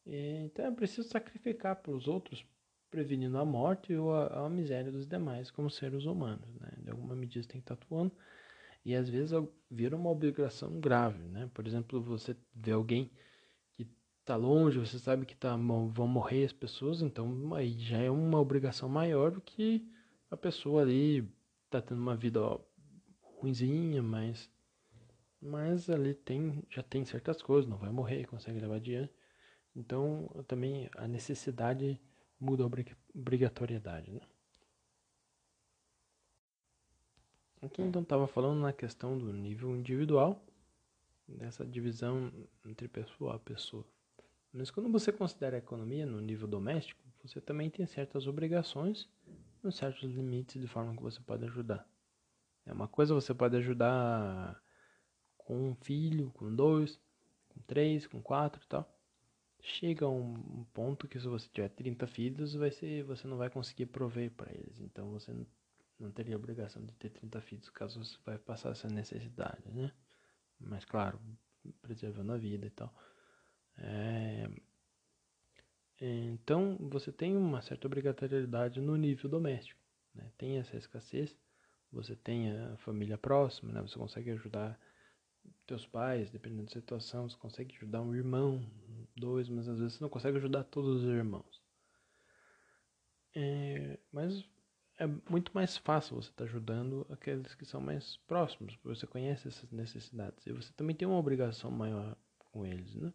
[0.07, 2.45] E, então é preciso sacrificar pelos outros,
[2.91, 6.71] prevenindo a morte ou a, a miséria dos demais como seres humanos, né?
[6.79, 8.13] De alguma medida você tem que estar atuando.
[8.85, 9.33] E às vezes
[9.71, 11.51] vira uma obrigação grave, né?
[11.53, 13.11] Por exemplo, você vê alguém
[14.29, 18.39] tá longe, você sabe que tá, vão morrer as pessoas, então aí já é uma
[18.39, 19.91] obrigação maior do que
[20.31, 21.27] a pessoa ali
[21.71, 22.61] tá tendo uma vida ó,
[23.23, 24.51] ruinzinha, mas
[25.41, 29.11] mas ali tem já tem certas coisas, não vai morrer, consegue levar adiante.
[29.75, 31.99] Então também a necessidade
[32.39, 32.71] muda a
[33.15, 34.21] obrigatoriedade, né?
[37.63, 40.45] Aqui então estava falando na questão do nível individual,
[41.27, 42.31] dessa divisão
[42.67, 43.87] entre pessoa a pessoa.
[44.53, 49.09] Mas quando você considera a economia no nível doméstico, você também tem certas obrigações
[49.63, 51.87] e certos limites de forma que você pode ajudar.
[52.65, 54.61] É uma coisa você pode ajudar
[55.37, 57.01] com um filho, com dois,
[57.49, 58.95] com três, com quatro e tal.
[59.61, 63.87] Chega um ponto que se você tiver 30 filhos, vai ser, você não vai conseguir
[63.87, 64.81] prover para eles.
[64.81, 65.35] Então você
[65.99, 69.93] não teria obrigação de ter 30 filhos caso você vai passar essa necessidade, né?
[70.61, 71.19] Mas claro,
[71.83, 72.95] preservando a vida e tal.
[73.79, 74.49] É,
[76.01, 79.81] então, você tem uma certa obrigatoriedade no nível doméstico.
[80.15, 80.31] Né?
[80.39, 81.37] Tem essa escassez,
[81.93, 83.81] você tem a família próxima, né?
[83.83, 84.79] você consegue ajudar
[85.67, 88.65] teus pais, dependendo da situação, você consegue ajudar um irmão,
[89.17, 91.63] dois, mas às vezes você não consegue ajudar todos os irmãos.
[93.35, 94.45] É, mas
[94.99, 99.07] é muito mais fácil você estar tá ajudando aqueles que são mais próximos, porque você
[99.07, 102.17] conhece essas necessidades e você também tem uma obrigação maior
[102.51, 103.13] com eles, né?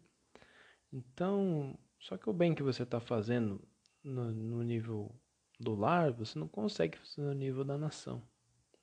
[0.94, 3.60] Então, só que o bem que você está fazendo
[4.04, 5.12] no, no, nível
[5.58, 8.22] do lar, você não consegue fazer no nível da nação,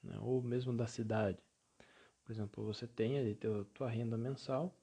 [0.03, 0.19] né?
[0.19, 1.41] ou mesmo da cidade.
[2.25, 4.77] Por exemplo, você tem ali teu, tua renda mensal,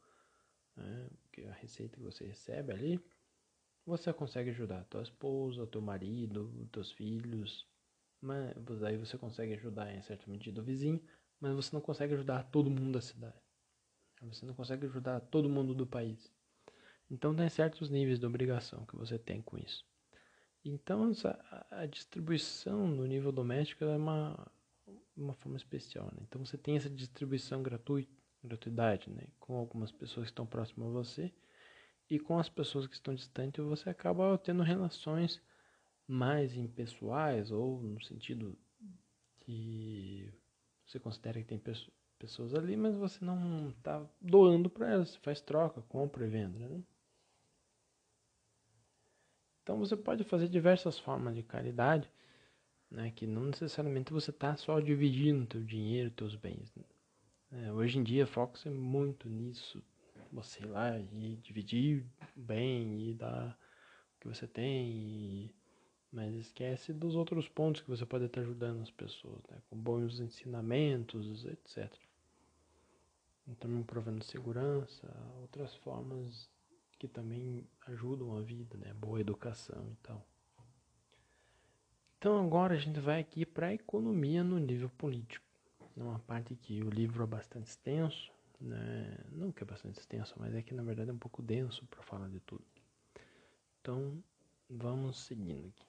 [0.74, 1.10] né?
[1.30, 2.98] que é a receita que você recebe ali,
[3.84, 7.68] você consegue ajudar a tua esposa, teu marido, teus filhos,
[8.22, 10.98] mas aí você consegue ajudar em certa medida o vizinho,
[11.38, 13.36] mas você não consegue ajudar todo mundo da cidade.
[14.22, 16.37] Você não consegue ajudar todo mundo do país.
[17.10, 19.84] Então tem certos níveis de obrigação que você tem com isso.
[20.64, 24.50] Então essa, a distribuição no nível doméstico é uma,
[25.16, 26.06] uma forma especial.
[26.06, 26.22] Né?
[26.22, 28.12] Então você tem essa distribuição gratuita,
[28.44, 29.24] gratuidade né?
[29.38, 31.32] com algumas pessoas que estão próximas a você
[32.10, 35.40] e com as pessoas que estão distantes você acaba tendo relações
[36.06, 38.58] mais impessoais ou no sentido
[39.40, 40.32] que
[40.86, 41.60] você considera que tem
[42.18, 46.58] pessoas ali, mas você não está doando para elas, você faz troca, compra e venda.
[46.58, 46.82] Né?
[49.68, 52.10] Então você pode fazer diversas formas de caridade,
[52.90, 56.72] né, que não necessariamente você está só dividindo teu dinheiro, teus bens.
[56.74, 56.84] Né?
[57.52, 59.84] É, hoje em dia foca-se muito nisso,
[60.32, 62.02] você ir lá e dividir
[62.34, 63.58] bem e dar
[64.16, 65.54] o que você tem, e...
[66.10, 70.18] mas esquece dos outros pontos que você pode estar ajudando as pessoas, né, com bons
[70.18, 71.92] ensinamentos, etc.
[73.60, 76.48] Também provendo segurança, outras formas
[76.98, 78.92] que também ajudam a vida, né?
[78.94, 80.26] Boa educação e tal.
[82.18, 85.46] Então agora a gente vai aqui para a economia no nível político.
[85.96, 89.16] É uma parte que o livro é bastante extenso, né?
[89.30, 92.02] Não que é bastante extenso, mas é que na verdade é um pouco denso para
[92.02, 92.64] falar de tudo.
[93.80, 94.22] Então
[94.68, 95.86] vamos seguindo aqui.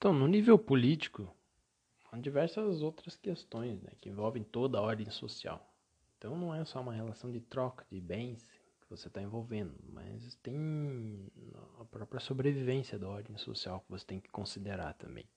[0.00, 1.30] Então, no nível político,
[2.18, 5.66] diversas outras questões né, que envolvem toda a ordem social.
[6.18, 8.46] Então não é só uma relação de troca de bens
[8.80, 11.30] que você está envolvendo, mas tem
[11.78, 15.28] a própria sobrevivência da ordem social que você tem que considerar também.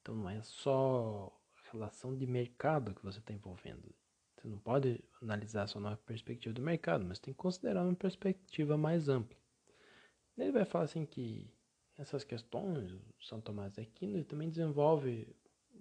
[0.00, 1.30] Então não é só
[1.72, 3.94] relação de mercado que você está envolvendo.
[4.36, 8.76] Você não pode analisar só na perspectiva do mercado, mas tem que considerar uma perspectiva
[8.76, 9.38] mais ampla.
[10.36, 11.48] Ele vai falar assim que
[11.96, 15.34] nessas questões, o São Tomás de Aquino também desenvolve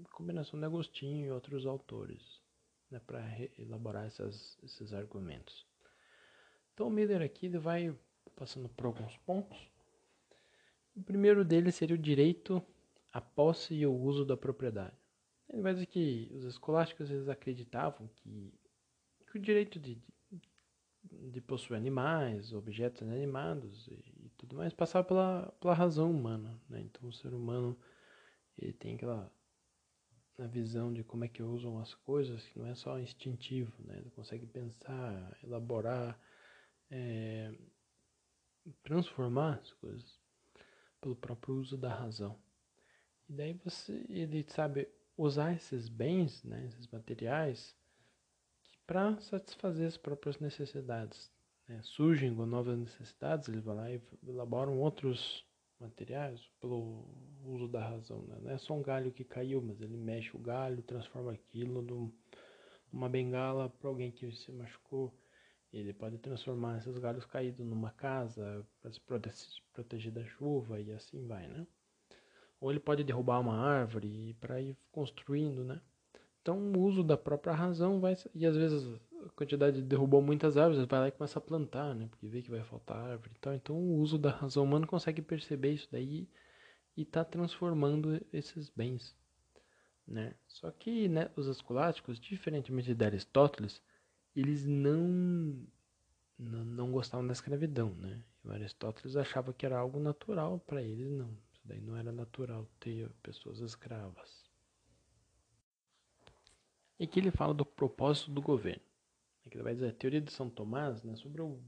[0.10, 2.41] combinação de Agostinho e outros autores.
[2.89, 3.22] né, para
[3.58, 5.66] elaborar essas, esses argumentos.
[6.74, 7.95] Então o Miller aqui ele vai
[8.36, 9.58] passando por alguns pontos.
[10.95, 12.62] O primeiro deles seria o direito
[13.14, 14.95] à posse e o uso da propriedade.
[15.49, 18.54] Ele vai dizer que os escolásticos eles acreditavam que,
[19.30, 20.02] que o direito de,
[21.04, 26.60] de, possuir animais, objetos inanimados e, e, tudo mais passava pela, pela razão humana.
[26.70, 26.82] Né?
[26.82, 27.78] Então o ser humano
[28.58, 29.32] ele tem aquela
[30.42, 33.98] a visão de como é que usam as coisas, que não é só instintivo, né?
[33.98, 36.20] Ele consegue pensar, elaborar,
[36.89, 37.54] é,
[38.84, 40.20] transformar as coisas
[41.00, 42.38] pelo próprio uso da razão.
[43.30, 47.76] E daí você, ele sabe usar esses bens, né, esses materiais,
[48.88, 51.32] para satisfazer as próprias necessidades.
[51.68, 51.80] Né?
[51.84, 55.46] Surgem novas necessidades, ele vai lá e elaboram outros
[55.82, 57.03] materiais pelo
[57.43, 58.21] uso da razão.
[58.23, 58.38] Né?
[58.41, 61.82] Não é só um galho que caiu, mas ele mexe o galho, transforma aquilo
[62.91, 65.13] numa bengala para alguém que se machucou.
[65.73, 68.99] Ele pode transformar esses galhos caídos numa casa para se
[69.73, 71.65] proteger da chuva e assim vai, né?
[72.59, 75.82] Ou ele pode derrubar uma árvore para ir construindo, né?
[76.41, 78.99] Então o uso da própria razão vai e às vezes
[79.36, 82.07] quantidade derrubou muitas árvores, vai lá e começa a plantar, né?
[82.09, 83.53] Porque vê que vai faltar árvore e tal.
[83.53, 86.28] Então o uso da razão humana consegue perceber isso daí
[86.95, 89.15] e está transformando esses bens,
[90.07, 90.34] né?
[90.47, 93.82] Só que né, os escolásticos, diferentemente de Aristóteles,
[94.36, 95.65] eles não,
[96.38, 98.22] não, gostavam da escravidão, né?
[98.43, 101.30] O Aristóteles achava que era algo natural para eles, não.
[101.53, 104.49] Isso daí não era natural ter pessoas escravas.
[106.99, 108.91] E aqui ele fala do propósito do governo.
[109.46, 111.60] Aqui ele vai dizer, a teoria de São Tomás, né, sobre o,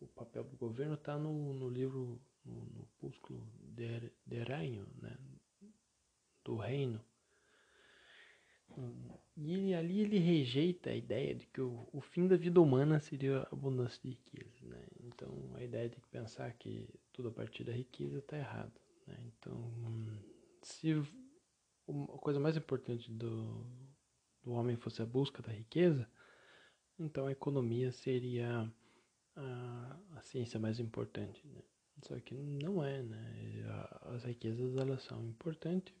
[0.00, 5.16] o papel do governo, está no, no livro, no, no Púsculo de, de Reino, né,
[6.44, 7.00] do reino,
[9.36, 13.00] e ele, ali ele rejeita a ideia de que o, o fim da vida humana
[13.00, 14.54] seria a abundância de riqueza.
[14.62, 14.86] Né?
[15.04, 18.72] Então a ideia de pensar que tudo a partir da riqueza está errado.
[19.06, 19.16] Né?
[19.26, 19.72] Então,
[20.62, 20.92] se
[21.88, 23.66] a coisa mais importante do,
[24.42, 26.08] do homem fosse a busca da riqueza,
[27.00, 28.70] então a economia seria
[29.34, 31.46] a, a ciência mais importante.
[31.46, 31.62] Né?
[32.02, 33.94] Só que não é, né?
[34.02, 35.94] As riquezas elas são importantes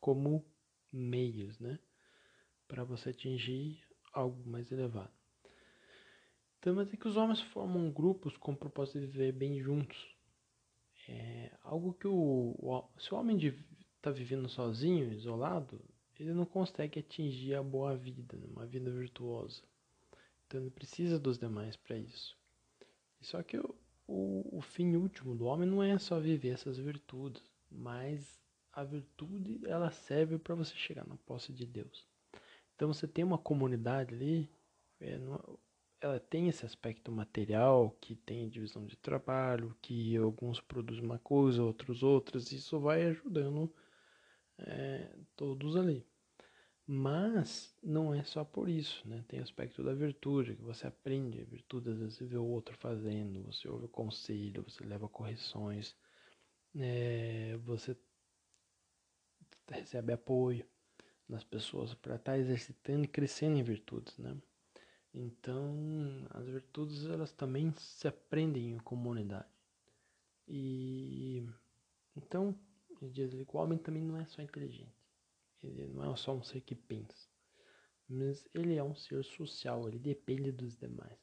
[0.00, 0.44] como
[0.92, 1.78] meios, né?
[2.68, 3.80] para você atingir
[4.12, 5.12] algo mais elevado.
[6.58, 10.16] Então, mas é que os homens formam grupos com o propósito de viver bem juntos.
[11.08, 13.36] É algo que o, o se o homem
[13.96, 15.80] está vivendo sozinho, isolado,
[16.18, 18.46] ele não consegue atingir a boa vida, né?
[18.50, 19.62] uma vida virtuosa.
[20.46, 22.36] Então ele precisa dos demais para isso.
[23.20, 23.74] Só que o,
[24.06, 28.40] o, o fim último do homem não é só viver essas virtudes, mas
[28.72, 32.06] a virtude ela serve para você chegar na posse de Deus.
[32.74, 34.50] Então você tem uma comunidade ali,
[35.00, 35.18] é,
[36.00, 41.62] ela tem esse aspecto material, que tem divisão de trabalho, que alguns produzem uma coisa,
[41.62, 43.72] outros outras, isso vai ajudando
[44.58, 46.06] é, todos ali.
[46.88, 49.24] Mas não é só por isso, né?
[49.26, 52.44] Tem o aspecto da virtude, que você aprende a virtude, às vezes você vê o
[52.44, 55.96] outro fazendo, você ouve o conselho, você leva correções,
[56.76, 57.96] é, você
[59.68, 60.64] recebe apoio
[61.28, 64.36] nas pessoas para estar tá exercitando e crescendo em virtudes, né?
[65.12, 69.48] Então, as virtudes elas também se aprendem em comunidade.
[70.46, 71.42] E
[72.14, 72.54] então,
[73.02, 75.05] diz que o homem também não é só inteligente.
[75.66, 77.28] Ele não é só um ser que pensa.
[78.08, 81.18] Mas ele é um ser social, ele depende dos demais.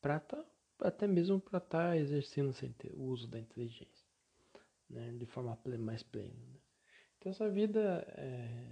[0.00, 0.44] Para tá,
[0.80, 2.54] até mesmo para estar tá exercendo
[2.94, 4.06] o uso da inteligência,
[4.88, 5.12] né?
[5.12, 6.34] De forma mais plena.
[6.34, 6.60] Né?
[7.18, 8.70] Então essa vida é,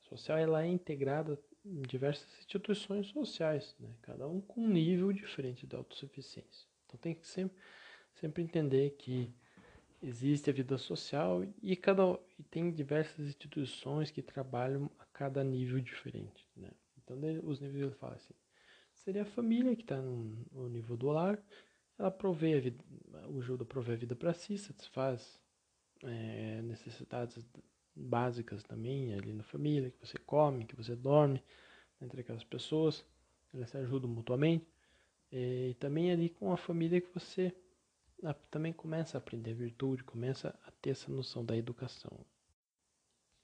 [0.00, 3.94] social ela é integrada em diversas instituições sociais, né?
[4.02, 6.68] cada um com um nível diferente de autossuficiência.
[6.86, 7.56] Então tem que sempre,
[8.14, 9.32] sempre entender que
[10.02, 15.80] existe a vida social e cada e tem diversas instituições que trabalham a cada nível
[15.80, 16.46] diferente.
[16.56, 16.70] Né?
[16.98, 18.34] Então os níveis ele fala assim,
[18.94, 21.38] seria a família que está no, no, nível do lar,
[21.98, 22.82] ela provê a vida,
[23.28, 25.38] o ajuda a prover a vida para si, satisfaz
[26.02, 27.46] é, necessidades
[27.94, 31.42] básicas também ali na família, que você come, que você dorme,
[32.00, 33.04] entre aquelas pessoas,
[33.52, 34.66] elas se ajudam mutuamente.
[35.30, 37.54] E também ali com a família que você
[38.50, 42.24] também começa a aprender virtude, começa a ter essa noção da educação.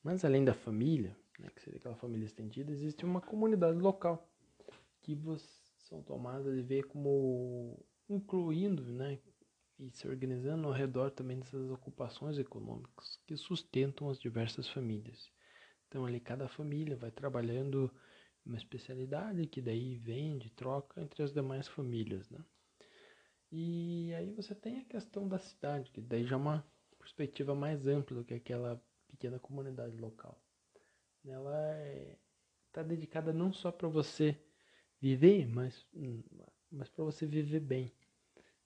[0.03, 4.29] Mas além da família, né, que seria aquela família estendida, existe uma comunidade local
[5.03, 5.19] que
[5.79, 9.19] são tomadas de ver como incluindo, né,
[9.79, 15.31] e se organizando ao redor também dessas ocupações econômicas que sustentam as diversas famílias.
[15.89, 17.91] Então ali cada família vai trabalhando
[18.45, 22.45] uma especialidade que daí vende, troca entre as demais famílias, né?
[23.51, 26.67] E aí você tem a questão da cidade, que daí já é uma
[26.99, 30.41] perspectiva mais ampla do que aquela pequena comunidade local.
[31.25, 31.75] Ela
[32.67, 34.39] está é, dedicada não só para você
[35.01, 35.87] viver, mas,
[36.71, 37.93] mas para você viver bem.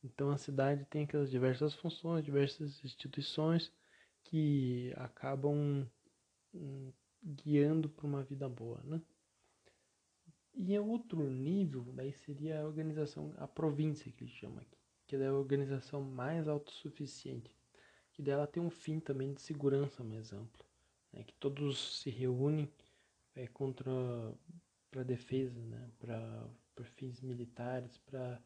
[0.02, 3.72] Então a cidade tem aquelas diversas funções, diversas instituições
[4.24, 5.86] que acabam
[6.54, 9.00] hum, guiando para uma vida boa, né?
[10.54, 15.16] E é outro nível, daí seria a organização, a província que ele chama aqui, que
[15.16, 17.56] é a organização mais autossuficiente,
[18.12, 20.64] que dela tem um fim também de segurança mais amplo,
[21.12, 21.22] né?
[21.22, 22.70] que todos se reúnem
[23.34, 23.90] é, contra
[24.90, 25.88] para defesa, né?
[25.98, 28.42] para fins militares, para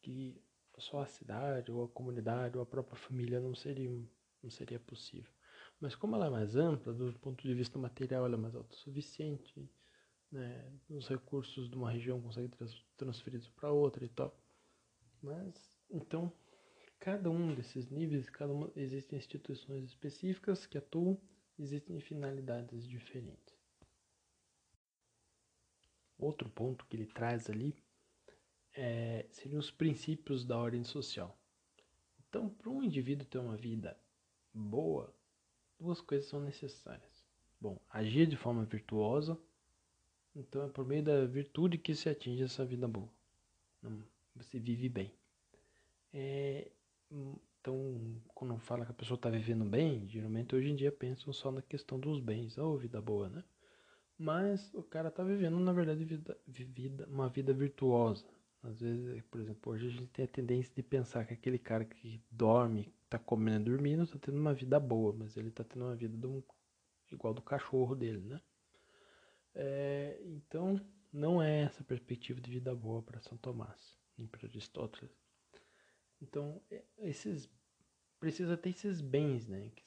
[0.00, 0.40] que
[0.78, 3.90] só a cidade ou a comunidade ou a própria família não seria
[4.42, 5.30] não seria possível.
[5.80, 9.54] Mas como ela é mais ampla, do ponto de vista material, ela é mais autossuficiente,
[10.30, 10.72] né?
[10.88, 14.36] Os recursos de uma região conseguem ser transferidos para outra e tal.
[15.22, 16.32] Mas, então,
[16.98, 21.20] cada um desses níveis, cada uma, existem instituições específicas que atuam,
[21.58, 23.58] existem finalidades diferentes.
[26.18, 27.74] Outro ponto que ele traz ali
[28.74, 31.38] é, seriam os princípios da ordem social.
[32.28, 33.98] Então, para um indivíduo ter uma vida
[34.52, 35.14] boa,
[35.78, 37.26] duas coisas são necessárias.
[37.60, 39.38] Bom, agir de forma virtuosa,
[40.34, 43.08] então é por meio da virtude que se atinge essa vida boa.
[44.36, 45.12] Você vive bem.
[46.12, 46.70] É,
[47.60, 51.50] então, quando fala que a pessoa está vivendo bem, geralmente hoje em dia pensam só
[51.50, 53.44] na questão dos bens, ou vida boa, né?
[54.18, 58.26] Mas o cara está vivendo, na verdade, vida, vida, uma vida virtuosa.
[58.62, 61.84] Às vezes, por exemplo, hoje a gente tem a tendência de pensar que aquele cara
[61.84, 65.86] que dorme, tá comendo e dormindo, tá tendo uma vida boa, mas ele tá tendo
[65.86, 66.16] uma vida
[67.10, 68.40] igual do cachorro dele, né?
[69.54, 70.80] É, então,
[71.12, 75.10] não é essa perspectiva de vida boa para São Tomás, nem para Aristóteles.
[76.20, 77.48] Então, é, esses
[78.20, 79.70] precisa ter esses bens, né?
[79.74, 79.82] Que,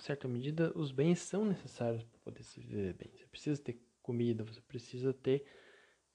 [0.00, 3.10] certa medida, os bens são necessários para poder se viver bem.
[3.16, 5.44] Você precisa ter comida, você precisa ter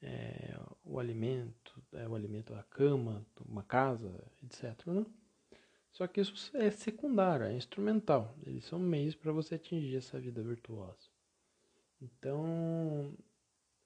[0.01, 4.12] é, o alimento, é, o alimento da cama, uma casa,
[4.43, 4.88] etc.
[4.88, 5.05] Né?
[5.91, 8.38] Só que isso é secundário, é instrumental.
[8.45, 11.07] Eles são meios para você atingir essa vida virtuosa.
[12.02, 13.14] Então,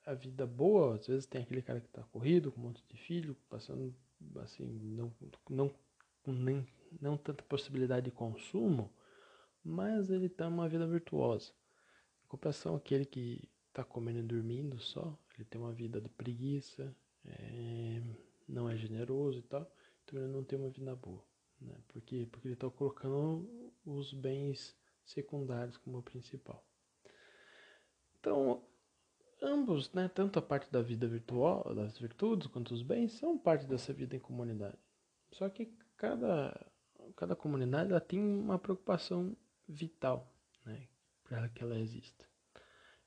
[0.05, 2.97] a vida boa, às vezes tem aquele cara que está corrido, com um monte de
[2.97, 3.93] filho, passando
[4.38, 5.14] assim, não,
[5.49, 5.72] não,
[6.28, 6.68] nem,
[6.99, 8.91] não tanta possibilidade de consumo,
[9.64, 11.51] mas ele está uma vida virtuosa.
[12.26, 16.95] Em comparação aquele que está comendo e dormindo só, ele tem uma vida de preguiça,
[17.26, 18.01] é,
[18.47, 19.72] não é generoso e tal,
[20.03, 21.24] então ele não tem uma vida boa.
[21.59, 21.76] Né?
[21.88, 22.28] Por quê?
[22.30, 23.47] Porque ele está colocando
[23.86, 26.64] os bens secundários como principal.
[28.22, 28.63] Então,
[29.41, 33.65] ambos, né, tanto a parte da vida virtual, das virtudes, quanto os bens, são parte
[33.65, 34.78] dessa vida em comunidade.
[35.34, 36.72] Só que cada,
[37.17, 39.36] cada comunidade ela tem uma preocupação
[39.67, 40.34] vital
[40.65, 40.88] né,
[41.26, 42.32] para que ela exista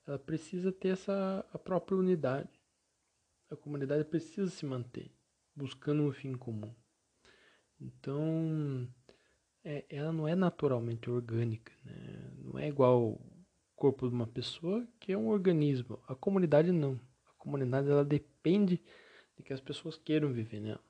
[0.07, 2.49] ela precisa ter essa a própria unidade.
[3.49, 5.11] A comunidade precisa se manter,
[5.55, 6.73] buscando um fim comum.
[7.79, 8.87] Então,
[9.63, 12.31] é, ela não é naturalmente orgânica, né?
[12.37, 13.19] não é igual
[13.75, 15.99] corpo de uma pessoa que é um organismo.
[16.07, 16.99] A comunidade não.
[17.29, 18.81] A comunidade ela depende
[19.37, 20.83] de que as pessoas queiram viver nela,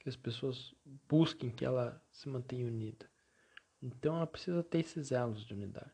[0.00, 0.74] que as pessoas
[1.08, 3.08] busquem que ela se mantenha unida.
[3.80, 5.92] Então, ela precisa ter esses elos de unidade.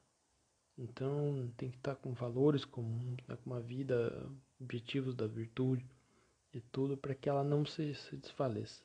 [0.80, 4.26] Então tem que estar com valores comuns, né, com uma vida,
[4.58, 5.84] objetivos da virtude
[6.54, 8.82] e tudo para que ela não se, se desfaleça.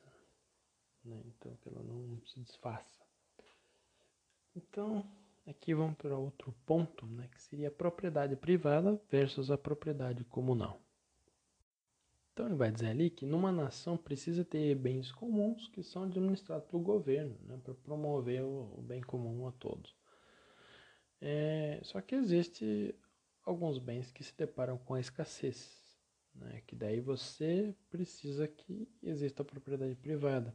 [1.02, 1.22] Né?
[1.24, 3.00] Então que ela não se desfaça.
[4.54, 5.10] Então
[5.46, 10.80] aqui vamos para outro ponto, né, que seria a propriedade privada versus a propriedade comunal.
[12.32, 16.68] Então ele vai dizer ali que numa nação precisa ter bens comuns que são administrados
[16.68, 19.96] pelo governo, né, para promover o, bem comum a todos.
[21.20, 22.94] É, só que existe
[23.42, 25.82] alguns bens que se deparam com a escassez,
[26.34, 26.62] né?
[26.66, 30.54] que daí você precisa que exista a propriedade privada,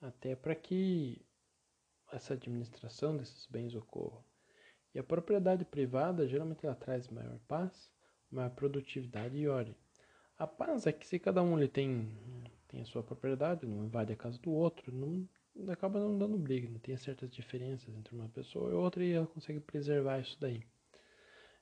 [0.00, 1.20] até para que
[2.12, 4.22] essa administração desses bens ocorra.
[4.94, 7.90] E a propriedade privada geralmente ela traz maior paz,
[8.30, 9.76] maior produtividade e ordem.
[10.38, 12.08] A paz é que se cada um ele tem,
[12.66, 15.28] tem a sua propriedade, não invade a casa do outro, não
[15.68, 16.78] acaba não dando briga, né?
[16.82, 20.62] tem certas diferenças entre uma pessoa e outra e ela consegue preservar isso daí.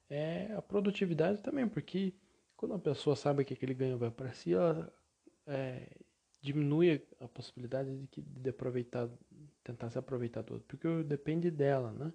[0.09, 2.15] É a produtividade também, porque
[2.57, 4.93] quando a pessoa sabe que aquele ganho vai para si, ela
[5.47, 5.89] é,
[6.41, 9.09] diminui a possibilidade de, que, de aproveitar,
[9.69, 12.13] tentar se aproveitar do outro, porque depende dela, né?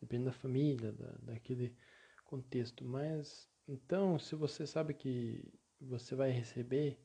[0.00, 1.76] Depende da família, da, daquele
[2.24, 5.42] contexto, mas Então, se você sabe que
[5.80, 6.98] você vai receber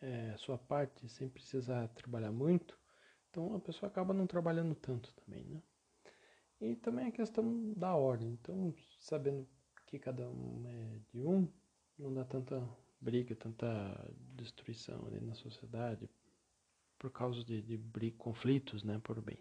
[0.00, 2.78] é, sua parte sem precisar trabalhar muito,
[3.30, 5.62] então a pessoa acaba não trabalhando tanto também, né?
[6.60, 8.30] E também a questão da ordem.
[8.32, 9.48] Então, sabendo
[9.86, 11.48] que cada um é de um,
[11.98, 12.56] não dá tanta
[13.00, 13.66] briga, tanta
[14.36, 16.08] destruição ali na sociedade
[17.00, 19.38] por causa de, de conflitos, né, por bem.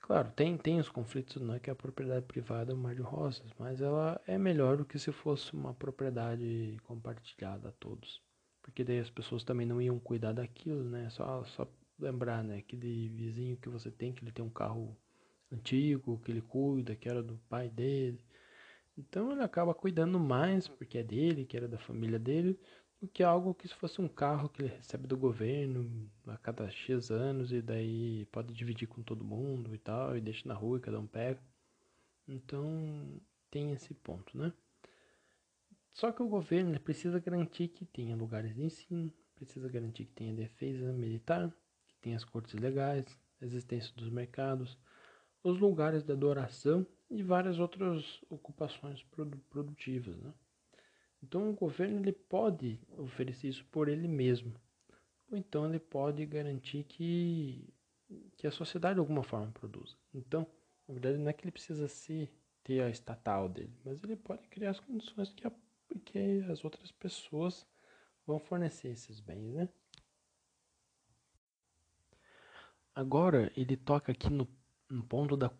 [0.00, 3.02] Claro, tem, tem os conflitos, não é que a propriedade privada é um mar de
[3.02, 8.20] rosas, mas ela é melhor do que se fosse uma propriedade compartilhada a todos.
[8.62, 11.08] Porque daí as pessoas também não iam cuidar daquilo, né?
[11.10, 11.68] Só, só
[11.98, 12.58] lembrar, né?
[12.58, 14.96] Aquele vizinho que você tem, que ele tem um carro
[15.52, 18.24] antigo, que ele cuida, que era do pai dele.
[18.96, 22.58] Então ele acaba cuidando mais, porque é dele, que era da família dele,
[23.08, 27.10] que algo que se fosse um carro que ele recebe do governo a cada X
[27.10, 30.80] anos e daí pode dividir com todo mundo e tal, e deixa na rua e
[30.80, 31.40] cada um pega.
[32.28, 34.52] Então tem esse ponto, né?
[35.92, 40.32] Só que o governo precisa garantir que tenha lugares de ensino, precisa garantir que tenha
[40.32, 41.50] defesa militar,
[41.86, 43.04] que tenha as cortes legais,
[43.40, 44.78] a existência dos mercados,
[45.42, 49.04] os lugares de adoração e várias outras ocupações
[49.50, 50.32] produtivas, né?
[51.22, 54.54] Então o governo ele pode oferecer isso por ele mesmo,
[55.30, 57.72] ou então ele pode garantir que,
[58.36, 59.96] que a sociedade de alguma forma produza.
[60.12, 60.46] Então,
[60.86, 62.28] na verdade, não é que ele precisa se
[62.64, 65.52] ter a estatal dele, mas ele pode criar as condições que, a,
[66.04, 67.66] que as outras pessoas
[68.26, 69.68] vão fornecer esses bens, né?
[72.94, 74.46] Agora ele toca aqui no,
[74.88, 75.50] no ponto da,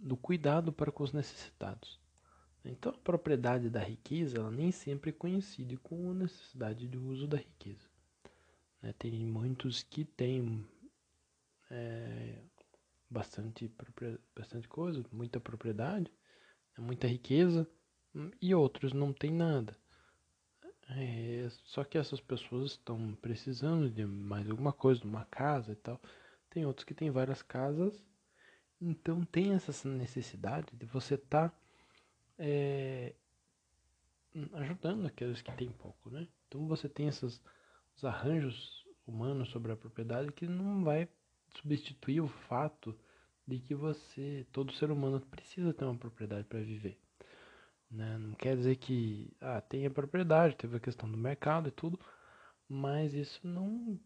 [0.00, 2.00] do cuidado para com os necessitados.
[2.70, 7.38] Então, a propriedade da riqueza ela nem sempre coincide com a necessidade de uso da
[7.38, 7.88] riqueza.
[8.82, 8.92] Né?
[8.98, 10.66] Tem muitos que têm
[11.70, 12.42] é,
[13.08, 13.72] bastante,
[14.36, 16.12] bastante coisa, muita propriedade,
[16.76, 16.84] né?
[16.84, 17.66] muita riqueza,
[18.40, 19.76] e outros não têm nada.
[20.90, 25.76] É, só que essas pessoas estão precisando de mais alguma coisa, de uma casa e
[25.76, 26.00] tal.
[26.50, 28.02] Tem outros que têm várias casas,
[28.80, 31.50] então tem essa necessidade de você estar.
[31.50, 31.67] Tá
[32.38, 33.14] é,
[34.54, 36.26] ajudando aqueles que têm pouco, né?
[36.46, 37.40] Então você tem esses
[37.98, 41.08] os arranjos humanos sobre a propriedade que não vai
[41.60, 42.96] substituir o fato
[43.46, 46.96] de que você, todo ser humano precisa ter uma propriedade para viver.
[47.90, 48.18] Né?
[48.18, 51.98] Não quer dizer que ah, tem a propriedade, teve a questão do mercado e tudo,
[52.68, 53.98] mas isso não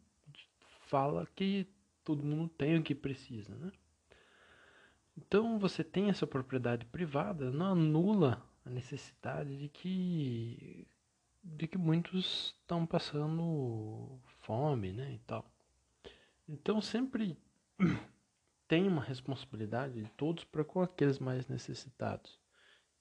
[0.86, 1.66] fala que
[2.04, 3.72] todo mundo tem o que precisa, né?
[5.16, 10.86] Então você tem essa propriedade privada, não anula a necessidade de que
[11.44, 15.44] de que muitos estão passando fome, né, e tal.
[16.48, 17.36] Então sempre
[18.68, 22.38] tem uma responsabilidade de todos para com aqueles mais necessitados,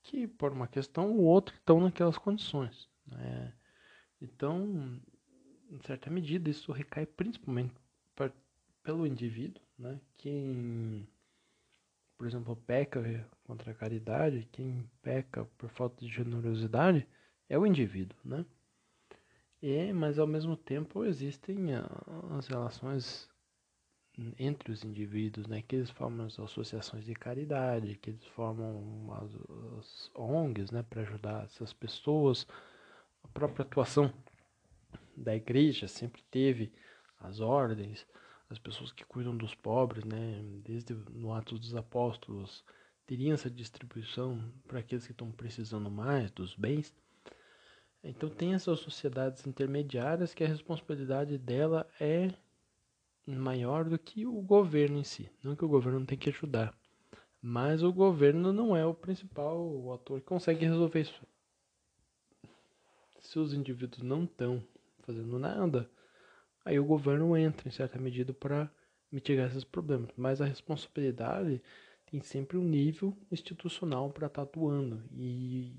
[0.01, 2.89] que por uma questão ou outra estão naquelas condições.
[3.05, 3.53] Né?
[4.19, 4.99] Então,
[5.69, 7.73] em certa medida, isso recai principalmente
[8.15, 8.31] pra,
[8.83, 9.99] pelo indivíduo, né?
[10.17, 11.07] Quem
[12.21, 17.07] por exemplo, peca contra a caridade, quem peca por falta de generosidade
[17.49, 18.45] é o indivíduo, né?
[19.59, 21.73] E, mas ao mesmo tempo existem
[22.37, 23.27] as relações
[24.37, 25.63] entre os indivíduos, né?
[25.63, 30.83] Que eles formam as associações de caridade, que eles formam as, as ONGs, né?
[30.83, 32.45] Para ajudar essas pessoas.
[33.23, 34.13] A própria atuação
[35.17, 36.71] da igreja sempre teve
[37.19, 38.05] as ordens,
[38.51, 42.63] as pessoas que cuidam dos pobres, né, desde no Atos dos Apóstolos,
[43.07, 46.93] teriam essa distribuição para aqueles que estão precisando mais dos bens.
[48.03, 52.33] Então tem essas sociedades intermediárias que a responsabilidade dela é
[53.25, 55.31] maior do que o governo em si.
[55.41, 56.75] Não que o governo tem que ajudar,
[57.41, 61.21] mas o governo não é o principal ator que consegue resolver isso.
[63.21, 64.61] Se os indivíduos não estão
[65.03, 65.89] fazendo nada,
[66.63, 68.71] Aí o governo entra em certa medida para
[69.11, 71.61] mitigar esses problemas, mas a responsabilidade
[72.05, 75.73] tem sempre um nível institucional para estar tá atuando e,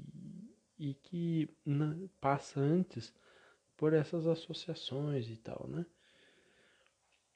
[0.78, 1.48] e que
[2.20, 3.14] passa antes
[3.76, 5.86] por essas associações e tal, né?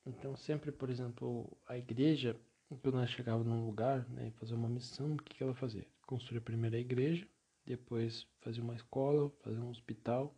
[0.07, 2.37] Então sempre, por exemplo, a igreja,
[2.69, 5.85] quando ela chegava num lugar, né, fazer uma missão, o que, que ela fazia?
[6.07, 7.27] Construir a primeira igreja,
[7.65, 10.35] depois fazer uma escola, fazer um hospital,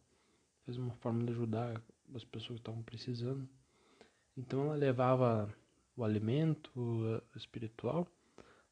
[0.64, 1.82] fazer uma forma de ajudar
[2.14, 3.48] as pessoas que estavam precisando.
[4.36, 5.52] Então ela levava
[5.96, 6.70] o alimento
[7.34, 8.06] espiritual,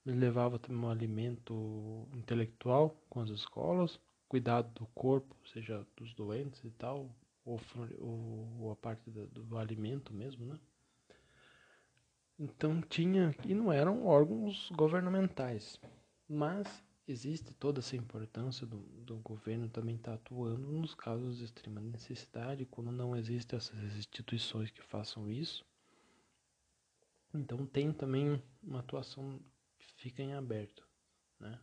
[0.05, 6.63] mas levava também o alimento intelectual com as escolas, cuidado do corpo, seja dos doentes
[6.65, 7.11] e tal,
[7.45, 7.61] ou,
[7.99, 10.59] ou a parte do, do alimento mesmo, né?
[12.39, 15.81] Então tinha, e não eram órgãos governamentais,
[16.29, 21.45] mas existe toda essa importância do, do governo também estar tá atuando nos casos de
[21.45, 25.65] extrema necessidade, quando não existem essas instituições que façam isso.
[27.33, 29.41] Então tem também uma atuação
[29.79, 30.87] que fica em aberto,
[31.39, 31.61] né?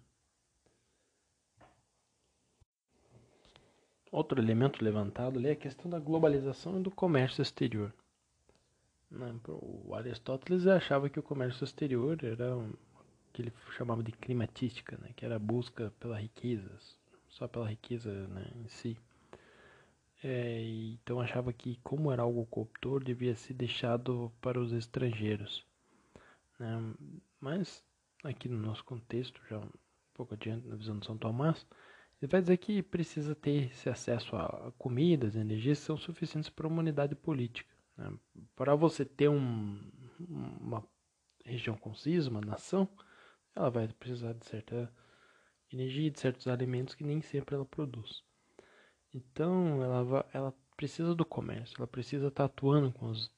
[4.12, 7.92] Outro elemento levantado ali é a questão da globalização e do comércio exterior.
[9.10, 9.34] Né?
[9.48, 12.56] O Aristóteles achava que o comércio exterior era
[13.34, 15.10] que ele chamava de climatística, né?
[15.16, 16.72] que era a busca pela riqueza,
[17.28, 18.98] só pela riqueza né, em si.
[20.24, 20.62] É,
[20.94, 25.66] então achava que, como era algo corruptor, devia ser deixado para os estrangeiros.
[26.60, 26.94] Né?
[27.42, 27.84] Mas,
[28.24, 29.70] aqui no nosso contexto, já um
[30.14, 31.66] pouco adiante na visão de São Tomás,
[32.22, 36.68] ele vai dizer que precisa ter esse acesso a comidas, energias que são suficientes para
[36.68, 37.70] uma unidade política.
[37.98, 38.14] Né?
[38.56, 39.78] Para você ter um,
[40.30, 40.82] uma
[41.44, 42.88] região concisa, uma nação,
[43.56, 44.92] ela vai precisar de certa
[45.72, 48.24] energia, de certos alimentos que nem sempre ela produz.
[49.14, 53.32] Então, ela, ela precisa do comércio, ela precisa estar atuando com, os,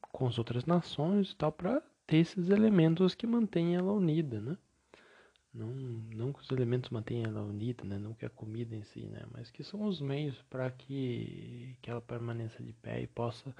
[0.00, 4.56] com as outras nações e tal para ter esses elementos que mantêm ela unida, né?
[5.54, 7.96] Não, não que os elementos mantenham ela unida, né?
[7.96, 9.24] não que a comida em si, né?
[9.30, 13.54] mas que são os meios para que, que ela permaneça de pé e possa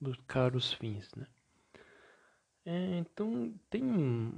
[0.00, 1.10] buscar os fins.
[1.14, 1.26] Né?
[2.64, 4.32] É, então, tem um,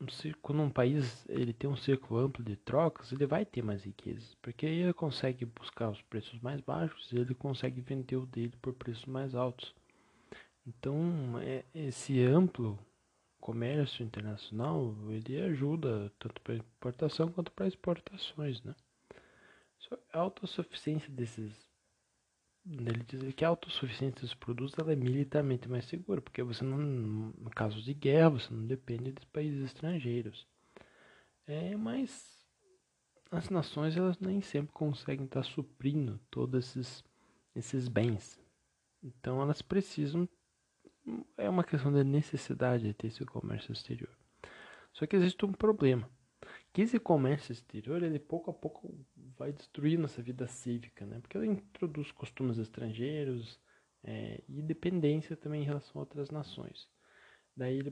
[0.00, 0.06] um
[0.42, 4.34] quando um país ele tem um círculo amplo de trocas, ele vai ter mais riquezas,
[4.42, 8.74] porque ele consegue buscar os preços mais baixos e ele consegue vender o dele por
[8.74, 9.74] preços mais altos.
[10.66, 12.78] Então, é, esse amplo
[13.40, 18.74] comércio internacional ele ajuda tanto para importação quanto para exportações, né?
[20.12, 21.65] A autossuficiência desses
[22.68, 26.78] ele diz que a autossuficiência dos produtos ela é militarmente mais segura, porque você não,
[26.78, 30.46] no caso de guerra, você não depende dos países estrangeiros.
[31.46, 32.44] É, mas
[33.30, 37.04] as nações elas nem sempre conseguem estar suprindo todos esses,
[37.54, 38.40] esses bens.
[39.02, 40.28] Então elas precisam
[41.36, 44.10] é uma questão da necessidade de ter esse comércio exterior.
[44.92, 46.08] Só que existe um problema,
[46.76, 48.94] que esse comércio exterior, ele pouco a pouco
[49.38, 51.18] vai destruir nossa vida cívica, né?
[51.20, 53.58] Porque ele introduz costumes estrangeiros
[54.04, 56.86] é, e dependência também em relação a outras nações.
[57.56, 57.90] Daí ele,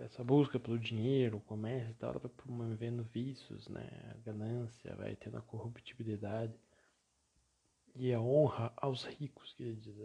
[0.00, 3.88] essa busca pelo dinheiro, o comércio e tal, vai promovendo vícios, né?
[4.12, 6.58] A ganância, vai tendo a corruptibilidade
[7.94, 9.96] e a honra aos ricos, que ele diz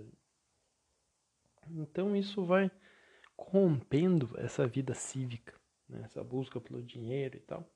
[1.72, 2.70] então isso vai
[3.36, 6.04] corrompendo essa vida cívica, né?
[6.06, 7.68] essa busca pelo dinheiro e tal.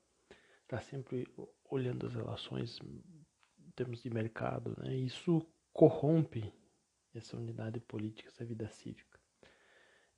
[0.70, 1.26] Está sempre
[1.68, 4.94] olhando as relações em termos de mercado, né?
[4.94, 6.54] Isso corrompe
[7.12, 9.18] essa unidade política, essa vida cívica.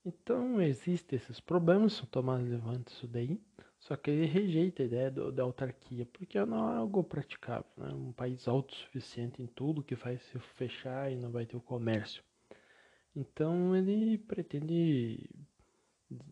[0.04, 3.40] Então existem esses problemas, São Tomás levanta isso daí,
[3.78, 7.90] só que ele rejeita a ideia do, da autarquia, porque não é algo praticável, né?
[7.94, 12.22] Um país autossuficiente em tudo que vai se fechar e não vai ter o comércio.
[13.16, 15.30] Então ele pretende.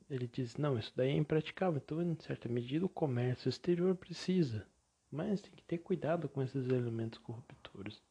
[0.08, 1.80] Ele diz: não, isso daí é impraticável.
[1.82, 4.66] Então, em certa medida, o comércio exterior precisa,
[5.10, 8.02] mas tem que ter cuidado com esses elementos corruptores.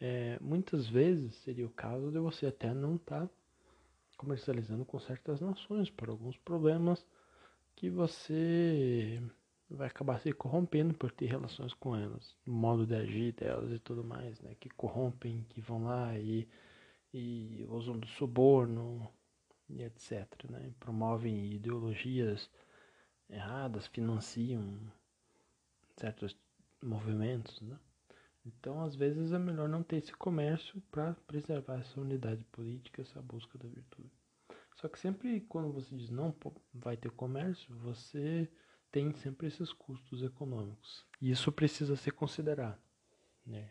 [0.00, 3.30] É, muitas vezes seria o caso de você até não estar tá
[4.16, 7.06] comercializando com certas nações por alguns problemas
[7.74, 9.22] que você
[9.70, 13.78] vai acabar se corrompendo por ter relações com elas, o modo de agir delas e
[13.78, 14.54] tudo mais, né?
[14.60, 16.46] Que corrompem, que vão lá e
[17.16, 19.08] e usam do suborno
[19.68, 20.26] e etc.
[20.50, 20.72] Né?
[20.78, 22.50] Promovem ideologias
[23.28, 24.78] erradas, financiam
[25.96, 26.36] certos
[26.82, 27.60] movimentos.
[27.60, 27.78] Né?
[28.44, 33.20] Então, às vezes, é melhor não ter esse comércio para preservar essa unidade política, essa
[33.20, 34.10] busca da virtude.
[34.76, 36.34] Só que sempre quando você diz não
[36.72, 38.48] vai ter comércio, você
[38.92, 41.04] tem sempre esses custos econômicos.
[41.20, 42.78] E isso precisa ser considerado.
[43.44, 43.70] Né?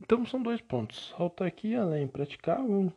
[0.00, 1.12] Então são dois pontos.
[1.18, 2.92] Autarquia ela é impraticável,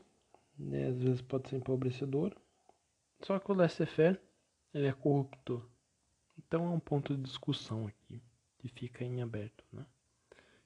[0.59, 0.87] né?
[0.89, 2.35] às vezes pode ser empobrecedor.
[3.21, 4.19] Só que o laissez-faire
[4.73, 5.65] ele é corruptor.
[6.37, 8.21] Então é um ponto de discussão aqui
[8.59, 9.85] que fica em aberto, né?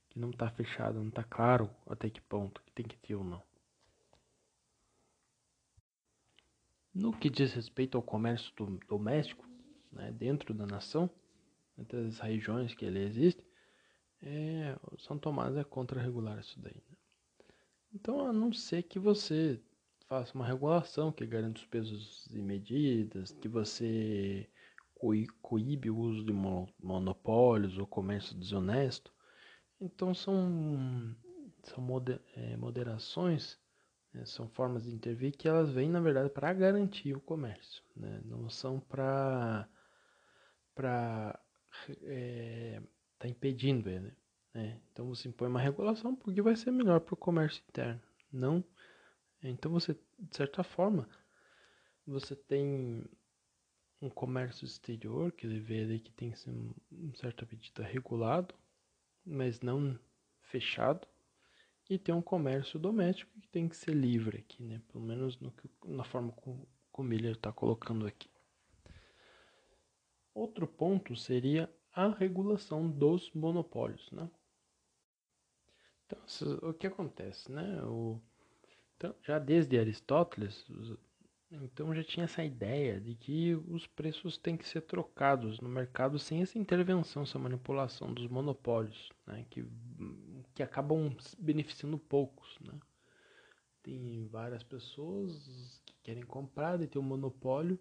[0.10, 3.24] Que não está fechado, não está claro até que ponto que tem que ter ou
[3.24, 3.42] não.
[6.94, 8.54] No que diz respeito ao comércio
[8.88, 9.48] doméstico,
[9.92, 11.10] né, dentro da nação,
[11.76, 13.44] entre as regiões que ele existe,
[14.22, 16.76] é, o São Tomás é contra regular isso daí.
[16.90, 16.98] Né?
[17.96, 19.60] Então, a não ser que você
[20.14, 24.48] faça uma regulação que garante os pesos e medidas, que você
[25.42, 29.12] coíbe o uso de monopólios ou comércio desonesto.
[29.82, 31.16] Então, são,
[31.64, 31.84] são
[32.36, 33.60] é, moderações,
[34.14, 34.24] né?
[34.24, 38.22] são formas de intervir que elas vêm, na verdade, para garantir o comércio, né?
[38.24, 39.68] não são para
[40.76, 41.40] para
[42.04, 42.82] é,
[43.18, 44.14] tá impedindo ele.
[44.54, 44.80] Né?
[44.92, 48.02] Então você impõe uma regulação porque vai ser melhor para o comércio interno.
[48.32, 48.64] Não.
[49.50, 51.08] Então você, de certa forma,
[52.06, 53.06] você tem
[54.02, 58.54] um comércio exterior que ele vê ali que tem que ser em certa medida regulado,
[59.26, 59.98] mas não
[60.42, 61.08] fechado,
[61.90, 64.82] e tem um comércio doméstico que tem que ser livre aqui, né?
[64.88, 68.30] Pelo menos no que, na forma como, como ele está colocando aqui.
[70.34, 74.30] Outro ponto seria a regulação dos monopólios, né?
[76.06, 76.20] Então,
[76.70, 77.84] o que acontece, né?
[77.84, 78.22] O,
[78.96, 80.66] então, já desde Aristóteles,
[81.62, 86.18] então já tinha essa ideia de que os preços têm que ser trocados no mercado
[86.18, 89.46] sem essa intervenção, essa manipulação dos monopólios, né?
[89.50, 89.66] que,
[90.56, 92.58] que acabam beneficiando poucos.
[92.62, 92.74] Né?
[93.84, 97.80] Tem várias pessoas que querem comprar e tem um monopólio,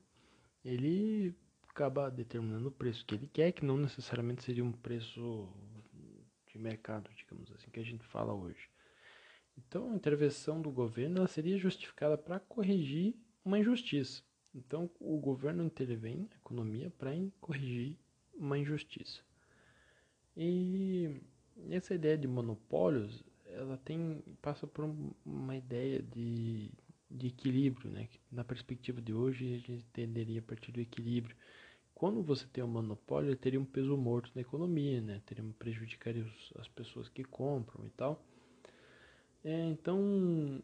[0.65, 1.35] ele
[1.69, 5.49] acaba determinando o preço que ele quer, que não necessariamente seria um preço
[6.47, 8.72] de mercado, digamos assim, que a gente fala hoje.
[9.57, 14.23] Então, a intervenção do governo seria justificada para corrigir uma injustiça.
[14.55, 17.97] Então, o governo intervém na economia para corrigir
[18.35, 19.23] uma injustiça.
[20.37, 21.21] E
[21.71, 24.85] essa ideia de monopólios, ela tem passa por
[25.25, 26.71] uma ideia de,
[27.11, 28.09] de equilíbrio, né?
[28.31, 31.37] Na perspectiva de hoje, a gente entenderia a partir do equilíbrio.
[31.95, 35.23] Quando você tem um monopólio, teria um peso morto na economia, né?
[35.25, 36.27] Teria prejudicaria
[36.57, 38.23] as pessoas que compram e tal.
[39.45, 40.62] É, então,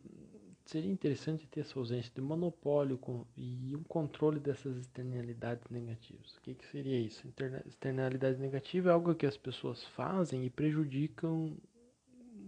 [0.65, 6.37] seria interessante ter essa ausência de monopólio com, e um controle dessas externalidades negativas.
[6.37, 7.27] O que, que seria isso?
[7.67, 11.57] Externalidade negativa é algo que as pessoas fazem e prejudicam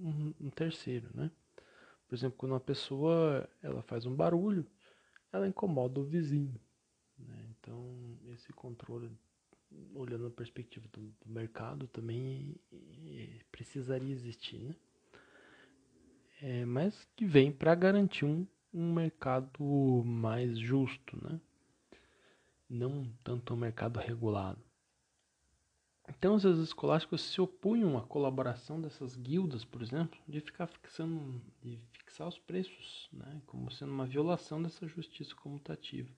[0.02, 1.30] um, um terceiro, né?
[2.06, 4.66] Por exemplo, quando uma pessoa ela faz um barulho,
[5.32, 6.60] ela incomoda o vizinho.
[7.16, 7.46] Né?
[7.50, 9.10] Então, esse controle,
[9.94, 14.74] olhando a perspectiva do, do mercado, também é, precisaria existir, né?
[16.42, 19.62] É, mas que vem para garantir um, um mercado
[20.04, 21.40] mais justo, né?
[22.70, 24.60] não tanto um mercado regulado.
[26.08, 31.78] Então, os escolásticos se opunham à colaboração dessas guildas, por exemplo, de ficar fixando, de
[31.92, 36.10] fixar os preços, né, como sendo uma violação dessa justiça comutativa.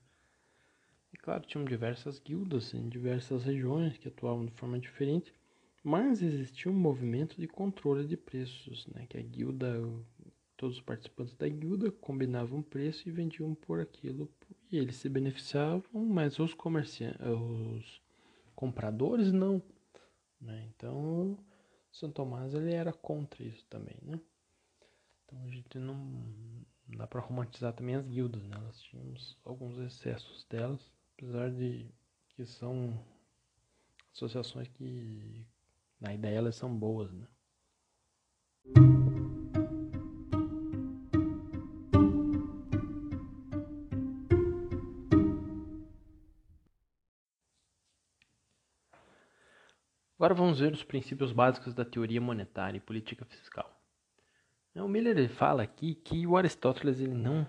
[1.11, 5.33] E claro, tinham diversas guildas em diversas regiões que atuavam de forma diferente,
[5.83, 9.79] mas existia um movimento de controle de preços, né, que a guilda,
[10.63, 14.31] todos os participantes da guilda combinavam um preço e vendiam por aquilo,
[14.71, 18.01] e eles se beneficiavam, mas os comerciantes, os
[18.55, 19.61] compradores não.
[20.39, 20.69] Né?
[20.69, 21.37] Então,
[21.91, 24.17] São Tomás ele era contra isso também, né?
[25.25, 25.95] Então a gente não,
[26.87, 28.55] não dá para romantizar também as guildas, né?
[28.57, 31.93] Nós tínhamos alguns excessos delas, apesar de
[32.29, 32.97] que são
[34.13, 35.45] associações que
[35.99, 37.27] na ideia elas são boas, né?
[50.23, 53.69] Agora vamos ver os princípios básicos da teoria monetária e política fiscal.
[54.73, 57.45] O Miller fala aqui que o Aristóteles ele não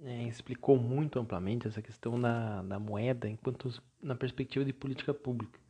[0.00, 5.60] é, explicou muito amplamente essa questão da, da moeda enquanto na perspectiva de política pública.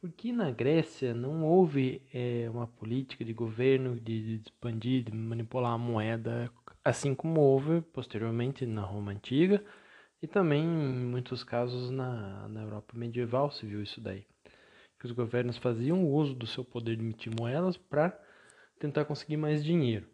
[0.00, 5.74] Porque na Grécia não houve é, uma política de governo de, de expandir, de manipular
[5.74, 6.50] a moeda,
[6.84, 9.64] assim como houve posteriormente na Roma Antiga
[10.20, 14.26] e também em muitos casos na, na Europa medieval se viu isso daí.
[15.02, 18.16] Que os governos faziam uso do seu poder de emitir moedas para
[18.78, 20.06] tentar conseguir mais dinheiro.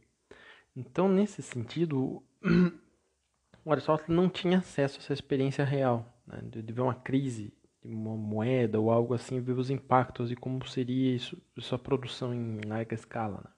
[0.74, 2.22] Então, nesse sentido,
[3.62, 7.52] o Aristóteles não tinha acesso a essa experiência real, né, de ver uma crise
[7.84, 12.60] uma moeda ou algo assim, ver os impactos e como seria isso, sua produção em
[12.66, 13.42] larga escala.
[13.44, 13.50] Né?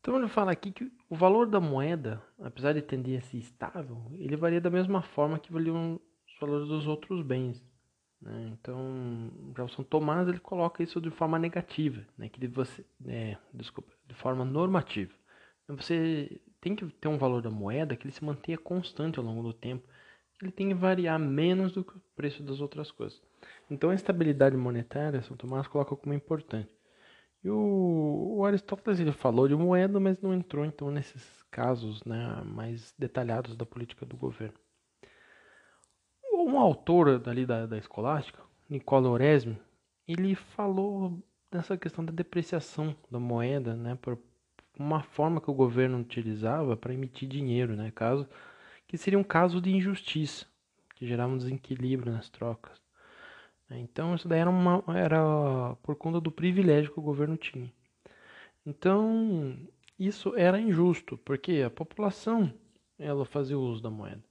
[0.00, 4.00] Então ele fala aqui que o valor da moeda, apesar de tender a ser estável,
[4.12, 7.65] ele varia da mesma forma que valiam os valores dos outros bens.
[8.20, 8.50] Né?
[8.52, 12.28] Então, São Tomás ele coloca isso de forma negativa, né?
[12.28, 15.12] que você, é, desculpa, de forma normativa.
[15.64, 19.24] Então, você tem que ter um valor da moeda que ele se mantenha constante ao
[19.24, 19.86] longo do tempo
[20.42, 23.20] ele tem que variar menos do que o preço das outras coisas.
[23.70, 26.70] Então a estabilidade monetária, São Tomás coloca como importante.
[27.42, 32.42] E o, o Aristóteles ele falou de moeda, mas não entrou então nesses casos né,
[32.44, 34.58] mais detalhados da política do governo.
[36.46, 38.40] Um autor dali da, da escolástica,
[38.70, 39.58] Nicola Oresme,
[40.06, 41.20] ele falou
[41.50, 44.16] dessa questão da depreciação da moeda, né, por
[44.78, 48.28] uma forma que o governo utilizava para emitir dinheiro, né, caso
[48.86, 50.46] que seria um caso de injustiça,
[50.94, 52.80] que gerava um desequilíbrio nas trocas.
[53.68, 57.72] Então isso daí era, uma, era por conta do privilégio que o governo tinha.
[58.64, 59.58] Então
[59.98, 62.54] isso era injusto, porque a população
[62.96, 64.22] ela fazia uso da moeda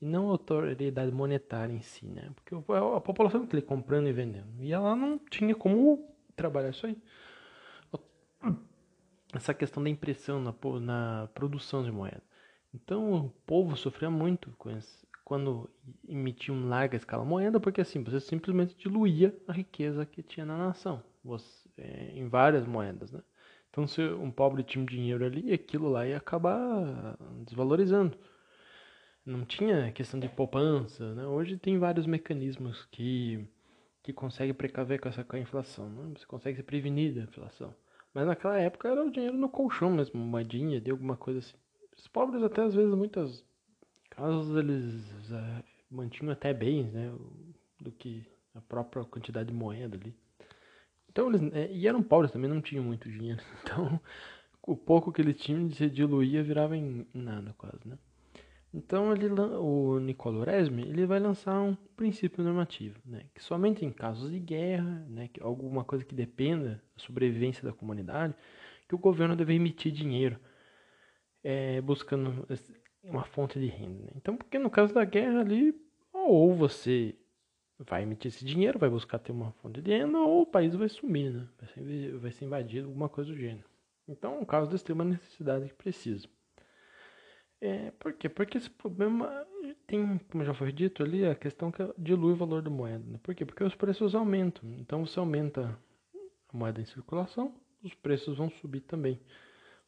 [0.00, 2.30] e não a autoridade monetária em si, né?
[2.34, 6.86] Porque a população que ele comprando e vendendo e ela não tinha como trabalhar isso
[6.86, 6.96] aí.
[9.34, 12.22] Essa questão da impressão na, na produção de moeda.
[12.74, 15.68] Então o povo sofria muito esse, quando
[16.06, 20.56] emitia em larga escala moeda, porque assim você simplesmente diluía a riqueza que tinha na
[20.56, 23.22] nação, você, é, em várias moedas, né?
[23.70, 28.16] Então se um pobre tinha dinheiro ali, aquilo lá ia acabar desvalorizando.
[29.26, 31.26] Não tinha questão de poupança, né?
[31.26, 33.44] Hoje tem vários mecanismos que
[34.00, 36.14] que conseguem precaver com essa com a inflação, né?
[36.16, 37.74] Você consegue se prevenir da inflação.
[38.14, 41.56] Mas naquela época era o dinheiro no colchão mesmo, moedinha, de alguma coisa assim.
[41.98, 43.44] Os pobres até às vezes, muitas
[44.10, 45.02] casos, eles
[45.32, 47.12] é, mantinham até bens, né?
[47.80, 48.24] Do que
[48.54, 50.14] a própria quantidade de moeda ali.
[51.10, 51.42] Então eles.
[51.52, 53.42] É, e eram pobres também, não tinham muito dinheiro.
[53.64, 54.00] Então
[54.62, 57.98] o pouco que eles tinham se diluía virava em nada quase, né?
[58.76, 59.98] Então ele, o
[60.44, 65.28] Resmi ele vai lançar um princípio normativo, né, que somente em casos de guerra, né,
[65.28, 68.34] que alguma coisa que dependa da sobrevivência da comunidade,
[68.86, 70.38] que o governo deve emitir dinheiro
[71.42, 72.46] é, buscando
[73.02, 74.04] uma fonte de renda.
[74.04, 74.10] Né?
[74.16, 75.74] Então, porque no caso da guerra ali,
[76.12, 77.16] ou você
[77.78, 80.88] vai emitir esse dinheiro, vai buscar ter uma fonte de renda, ou o país vai
[80.90, 81.48] sumir, né?
[81.58, 83.64] vai, ser, vai ser invadido, alguma coisa do gênero.
[84.06, 86.28] Então, é um caso de extrema necessidade que precisa.
[87.66, 88.28] É, por quê?
[88.28, 89.44] Porque esse problema
[89.88, 93.04] tem, como já foi dito ali, a questão que dilui o valor da moeda.
[93.04, 93.18] Né?
[93.20, 93.44] Por quê?
[93.44, 94.70] Porque os preços aumentam.
[94.78, 95.76] Então, você aumenta
[96.48, 97.52] a moeda em circulação,
[97.82, 99.20] os preços vão subir também.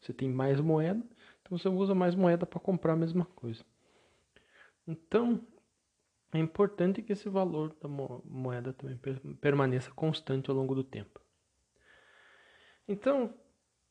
[0.01, 1.01] Você tem mais moeda,
[1.41, 3.65] então você usa mais moeda para comprar a mesma coisa.
[4.85, 5.41] Então,
[6.33, 8.99] é importante que esse valor da moeda também
[9.41, 11.21] permaneça constante ao longo do tempo.
[12.89, 13.33] Então,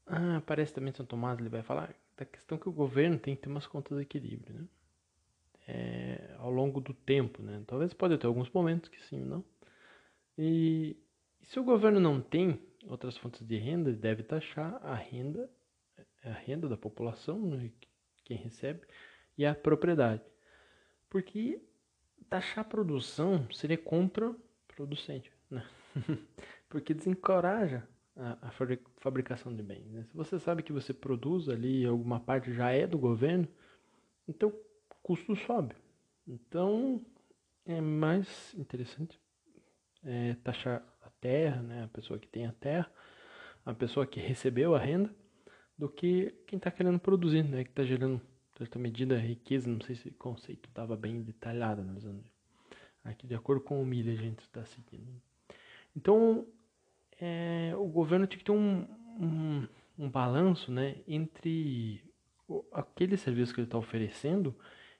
[0.06, 3.44] ah, parece também São Tomás ele vai falar da questão que o governo tem que
[3.44, 4.68] ter umas contas de equilíbrio, né?
[5.70, 7.64] É, ao longo do tempo, né?
[7.68, 9.44] Talvez pode ter alguns momentos que sim, não.
[10.38, 10.98] E,
[11.42, 15.50] e se o governo não tem outras fontes de renda, ele deve taxar a renda
[16.24, 17.72] a renda da população, né,
[18.24, 18.82] quem recebe,
[19.38, 20.24] e a propriedade.
[21.10, 21.62] Porque
[22.30, 25.66] taxar a produção seria contraproducente, né?
[26.70, 27.88] porque desencoraja
[28.18, 28.52] a,
[28.98, 29.86] fabricação de bens.
[29.92, 30.04] Né?
[30.04, 33.48] Se você sabe que você produz ali, alguma parte já é do governo,
[34.28, 35.76] então o custo sobe.
[36.28, 37.06] Então
[37.66, 39.20] é mais interessante
[40.04, 41.84] é, taxar a terra, né?
[41.84, 42.92] a pessoa que tem a terra,
[43.66, 45.14] a pessoa que recebeu a renda,
[45.78, 47.64] do que quem está querendo produzir, né?
[47.64, 48.20] Que está gerando,
[48.58, 49.70] certa medida, riqueza.
[49.70, 52.04] Não sei se o conceito estava bem detalhado, mas
[53.04, 55.22] aqui de acordo com o milho a gente está seguindo.
[55.96, 56.48] Então,
[57.20, 58.88] é, o governo tinha que ter um,
[59.20, 60.98] um, um balanço, né?
[61.08, 62.04] Entre
[62.48, 64.56] o, aquele serviço que ele está oferecendo,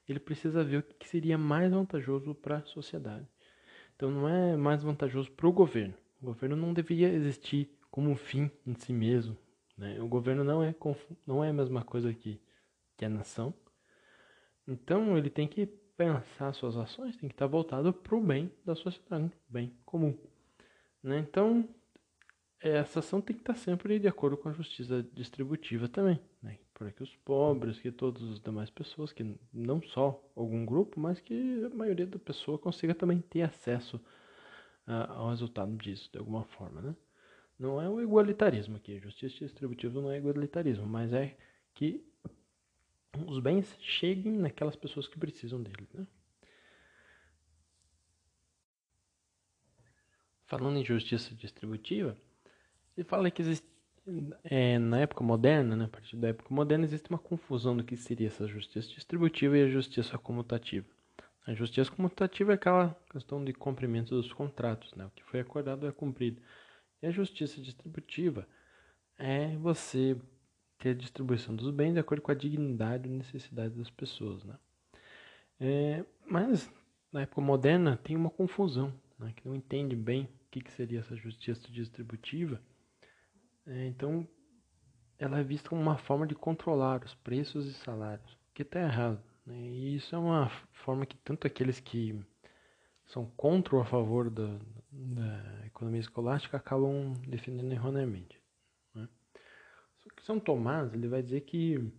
[0.08, 3.28] ele precisa ver o que seria mais vantajoso para a sociedade.
[3.96, 5.94] Então, não é mais vantajoso para o governo.
[6.22, 9.38] O governo não deveria existir como um fim em si mesmo,
[9.78, 10.00] né?
[10.02, 10.76] O governo não é,
[11.26, 12.40] não é a mesma coisa que,
[12.96, 13.54] que a nação.
[14.68, 18.76] Então ele tem que pensar suas ações, tem que estar voltado para o bem da
[18.76, 20.16] sociedade, bem comum.
[21.02, 21.20] Né?
[21.20, 21.68] Então
[22.60, 26.58] essa ação tem que estar sempre de acordo com a justiça distributiva também, né?
[26.74, 31.20] para que os pobres, que todas as demais pessoas, que não só algum grupo, mas
[31.20, 33.98] que a maioria da pessoa consiga também ter acesso
[34.88, 36.96] uh, ao resultado disso de alguma forma, né?
[37.58, 41.36] Não é o igualitarismo aqui, justiça distributiva não é igualitarismo, mas é
[41.74, 42.06] que
[43.26, 45.92] os bens cheguem naquelas pessoas que precisam deles.
[45.94, 46.06] Né?
[50.46, 52.16] Falando em justiça distributiva,
[52.98, 53.66] ele fala que existe,
[54.44, 57.96] é, na época moderna, né, a partir da época moderna, existe uma confusão do que
[57.96, 60.88] seria essa justiça distributiva e a justiça comutativa.
[61.46, 65.06] A justiça comutativa é aquela questão de cumprimento dos contratos, né?
[65.06, 66.42] o que foi acordado é cumprido.
[67.02, 68.48] E a justiça distributiva
[69.18, 70.18] é você
[70.78, 74.56] ter a distribuição dos bens de acordo com a dignidade e necessidade das pessoas, né?
[75.60, 76.72] É, mas
[77.12, 79.34] na época moderna tem uma confusão, né?
[79.36, 82.62] que não entende bem o que, que seria essa justiça distributiva.
[83.68, 84.28] É, então,
[85.20, 89.22] ela é vista como uma forma de controlar os preços e salários, que está errado.
[89.46, 89.60] Né?
[89.60, 92.20] E isso é uma forma que tanto aqueles que
[93.06, 94.58] são contra ou a favor da,
[94.92, 98.42] da economia escolástica acabam defendendo erroneamente.
[98.94, 99.08] Né?
[100.22, 101.92] São Tomás ele vai dizer que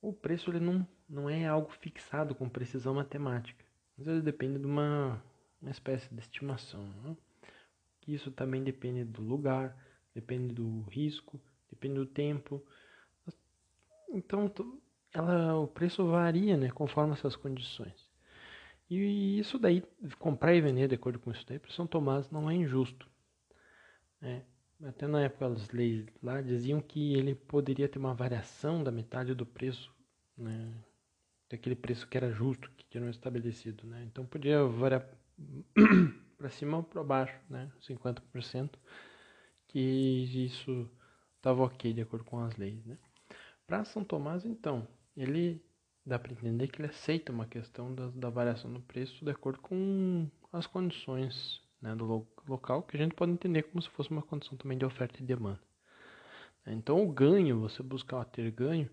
[0.00, 3.64] o preço ele não, não é algo fixado com precisão matemática,
[3.96, 5.22] mas ele depende de uma,
[5.60, 6.86] uma espécie de estimação.
[7.02, 7.16] Né?
[8.08, 9.76] que isso também depende do lugar,
[10.18, 11.40] depende do risco,
[11.70, 12.60] depende do tempo.
[14.10, 14.52] Então,
[15.12, 18.08] ela, o preço varia, né, conforme essas condições.
[18.90, 19.84] E isso daí,
[20.18, 23.06] comprar e vender de acordo com isso daí, para São Tomás não é injusto.
[24.20, 24.42] Né?
[24.82, 29.34] Até na época as leis lá diziam que ele poderia ter uma variação da metade
[29.34, 29.92] do preço,
[30.36, 30.72] né?
[31.50, 33.86] daquele preço que era justo, que era estabelecido.
[33.86, 34.04] Né?
[34.10, 35.06] Então podia variar
[36.38, 37.70] para cima ou para baixo, né?
[37.80, 38.70] 50%,
[39.68, 40.90] que isso
[41.36, 42.84] estava ok de acordo com as leis.
[42.84, 42.98] Né?
[43.66, 45.62] Para São Tomás, então, ele
[46.04, 49.60] dá para entender que ele aceita uma questão da, da, variação do preço de acordo
[49.60, 54.10] com as condições né, do lo, local, que a gente pode entender como se fosse
[54.10, 55.60] uma condição também de oferta e demanda.
[56.66, 58.90] Então, o ganho, você buscar ter ganho,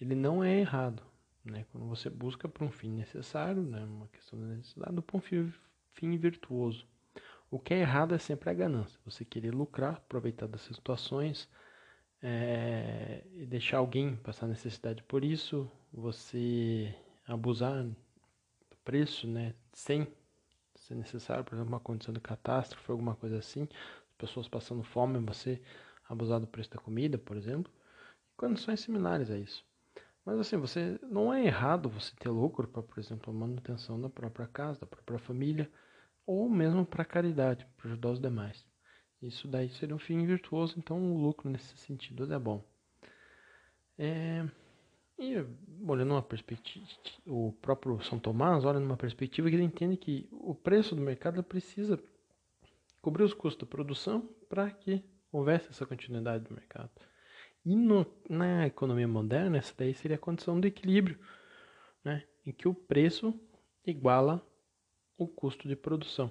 [0.00, 1.02] ele não é errado.
[1.44, 1.64] Né?
[1.70, 5.52] Quando você busca para um fim necessário, né, uma questão de necessidade, para um fim,
[5.92, 6.86] fim virtuoso.
[7.50, 8.98] O que é errado é sempre a ganância.
[9.04, 11.48] Você querer lucrar, aproveitar dessas situações,
[12.22, 16.94] é, e deixar alguém passar necessidade por isso, você
[17.26, 17.96] abusar do
[18.84, 20.08] preço, né, sem
[20.74, 23.68] ser necessário, por exemplo, uma condição de catástrofe, alguma coisa assim,
[24.18, 25.60] pessoas passando fome, você
[26.08, 27.72] abusar do preço da comida, por exemplo,
[28.36, 29.64] condições similares a isso.
[30.24, 34.08] Mas assim, você não é errado você ter lucro para, por exemplo, a manutenção da
[34.08, 35.70] própria casa, da própria família,
[36.26, 38.66] ou mesmo para caridade, para ajudar os demais.
[39.22, 42.62] Isso daí seria um fim virtuoso, então o lucro nesse sentido é bom.
[43.98, 44.46] É,
[45.18, 45.34] e
[45.88, 46.86] olhando uma perspectiva,
[47.26, 51.42] o próprio São Tomás olha numa perspectiva que ele entende que o preço do mercado
[51.42, 51.98] precisa
[53.00, 55.02] cobrir os custos da produção para que
[55.32, 56.90] houvesse essa continuidade do mercado.
[57.64, 61.18] E no, na economia moderna, essa daí seria a condição de equilíbrio,
[62.04, 63.34] né, em que o preço
[63.84, 64.46] iguala
[65.16, 66.30] o custo de produção.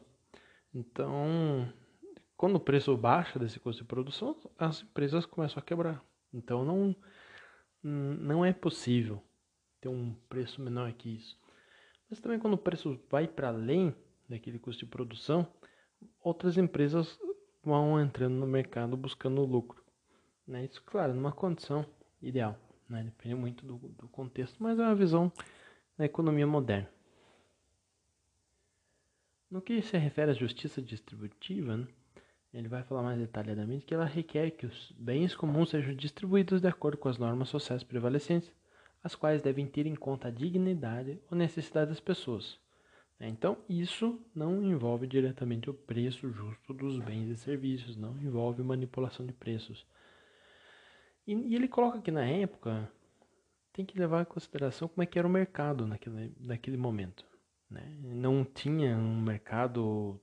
[0.73, 1.71] Então,
[2.37, 6.03] quando o preço baixa desse custo de produção, as empresas começam a quebrar.
[6.33, 6.95] Então não,
[7.81, 9.23] não é possível
[9.79, 11.39] ter um preço menor que isso.
[12.09, 13.95] Mas também quando o preço vai para além
[14.27, 15.47] daquele custo de produção,
[16.19, 17.19] outras empresas
[17.63, 19.83] vão entrando no mercado buscando lucro.
[20.45, 20.65] Né?
[20.65, 21.85] Isso, claro, numa condição
[22.21, 22.59] ideal.
[22.89, 23.03] Né?
[23.03, 25.31] Depende muito do, do contexto, mas é uma visão
[25.97, 26.89] da economia moderna.
[29.49, 31.87] No que se refere à justiça distributiva, né?
[32.53, 36.67] Ele vai falar mais detalhadamente que ela requer que os bens comuns sejam distribuídos de
[36.67, 38.49] acordo com as normas sociais prevalecentes,
[39.03, 42.57] as quais devem ter em conta a dignidade ou necessidade das pessoas.
[43.19, 49.25] Então, isso não envolve diretamente o preço justo dos bens e serviços, não envolve manipulação
[49.25, 49.85] de preços.
[51.27, 52.89] E, e ele coloca que na época
[53.73, 57.25] tem que levar em consideração como é que era o mercado naquele, naquele momento.
[57.69, 57.97] Né?
[58.01, 60.19] Não tinha um mercado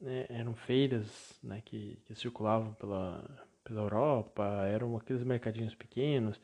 [0.00, 3.24] né, eram feiras né, que, que circulavam pela,
[3.64, 6.40] pela Europa, eram aqueles mercadinhos pequenos,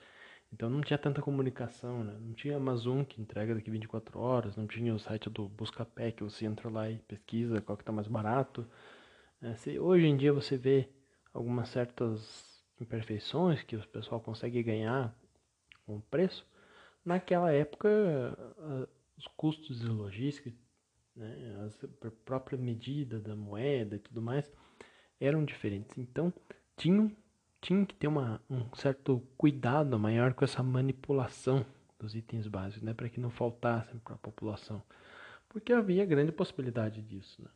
[0.53, 2.17] então não tinha tanta comunicação, né?
[2.21, 6.23] não tinha Amazon que entrega daqui 24 horas, não tinha o site do Buscapé que
[6.23, 8.67] você entra lá e pesquisa qual que está mais barato.
[9.41, 9.55] Né?
[9.57, 10.89] Se, hoje em dia você vê
[11.33, 15.15] algumas certas imperfeições que o pessoal consegue ganhar
[15.87, 16.47] com o preço,
[17.05, 17.89] naquela época
[19.23, 20.53] os custos de logística
[21.15, 21.71] né,
[22.05, 24.51] a própria medida da moeda e tudo mais
[25.21, 25.97] eram diferentes.
[25.97, 26.33] Então,
[26.77, 27.15] tinham,
[27.61, 31.65] tinha que ter uma, um certo cuidado maior com essa manipulação
[31.99, 34.83] dos itens básicos, né, para que não faltassem para a população,
[35.49, 37.41] porque havia grande possibilidade disso.
[37.41, 37.49] Né.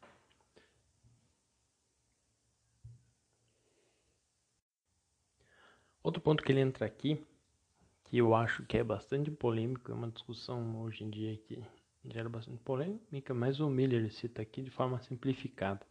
[6.01, 7.21] Outro ponto que ele entra aqui,
[8.09, 11.63] que eu acho que é bastante polêmico, é uma discussão hoje em dia que
[12.05, 15.85] gera bastante polêmica, mas o Miller cita aqui de forma simplificada,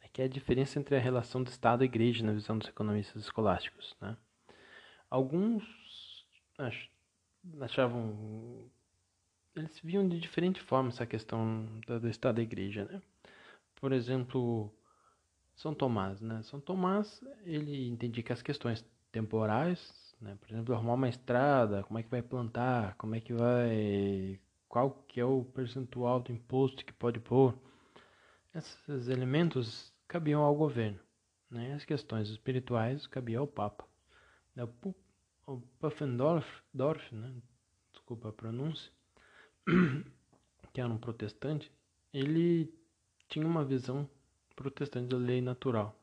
[0.00, 2.68] né, que é a diferença entre a relação do Estado e Igreja na visão dos
[2.68, 3.96] economistas escolásticos.
[4.00, 4.16] Né?
[5.10, 5.64] Alguns
[7.60, 8.70] achavam,
[9.56, 12.84] eles viam de diferente forma essa questão do Estado e Igreja.
[12.84, 13.02] Né?
[13.74, 14.72] Por exemplo,
[15.56, 16.20] São Tomás.
[16.20, 16.42] Né?
[16.44, 20.36] São Tomás ele entendia que as questões temporais, né?
[20.40, 24.92] por exemplo, arrumar uma estrada, como é que vai plantar, como é que vai qual
[25.08, 27.58] que é o percentual do imposto que pode pôr.
[28.54, 31.00] Esses elementos cabiam ao governo.
[31.50, 31.74] Né?
[31.74, 33.84] As questões espirituais cabiam ao Papa.
[35.46, 37.34] O Puffendorf, Dorf, né?
[37.92, 38.92] desculpa a pronúncia,
[40.72, 41.72] que era um protestante,
[42.12, 42.72] ele
[43.28, 44.08] tinha uma visão
[44.54, 45.99] protestante da lei natural.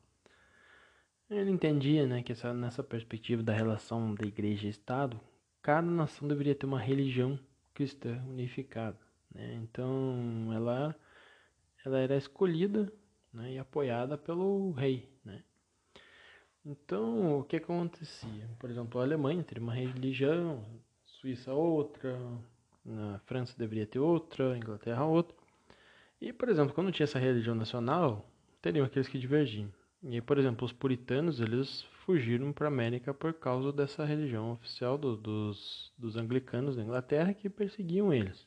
[1.30, 5.20] Ele entendia né, que essa, nessa perspectiva da relação da igreja e Estado,
[5.60, 7.38] cada nação deveria ter uma religião
[7.74, 8.98] cristã unificada.
[9.34, 9.54] Né?
[9.62, 10.96] Então ela,
[11.84, 12.90] ela era escolhida
[13.32, 15.06] né, e apoiada pelo rei.
[15.22, 15.42] Né?
[16.64, 18.48] Então, o que acontecia?
[18.58, 20.64] Por exemplo, a Alemanha teria uma religião,
[21.04, 22.18] Suíça outra,
[22.84, 25.36] na França deveria ter outra, Inglaterra outra.
[26.20, 28.28] E, por exemplo, quando tinha essa religião nacional,
[28.62, 29.70] teriam aqueles que divergiam.
[30.02, 34.52] E aí, por exemplo, os puritanos, eles fugiram para a América por causa dessa religião
[34.52, 38.46] oficial do, dos, dos anglicanos da Inglaterra que perseguiam eles.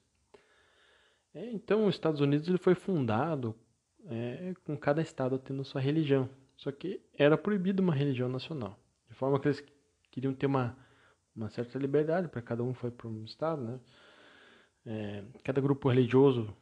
[1.34, 3.56] É, então, os Estados Unidos ele foi fundado
[4.06, 6.30] é, com cada estado tendo sua religião.
[6.56, 8.80] Só que era proibido uma religião nacional.
[9.10, 9.64] De forma que eles
[10.10, 10.78] queriam ter uma,
[11.36, 13.80] uma certa liberdade para cada um foi para um estado, né?
[14.86, 16.54] É, cada grupo religioso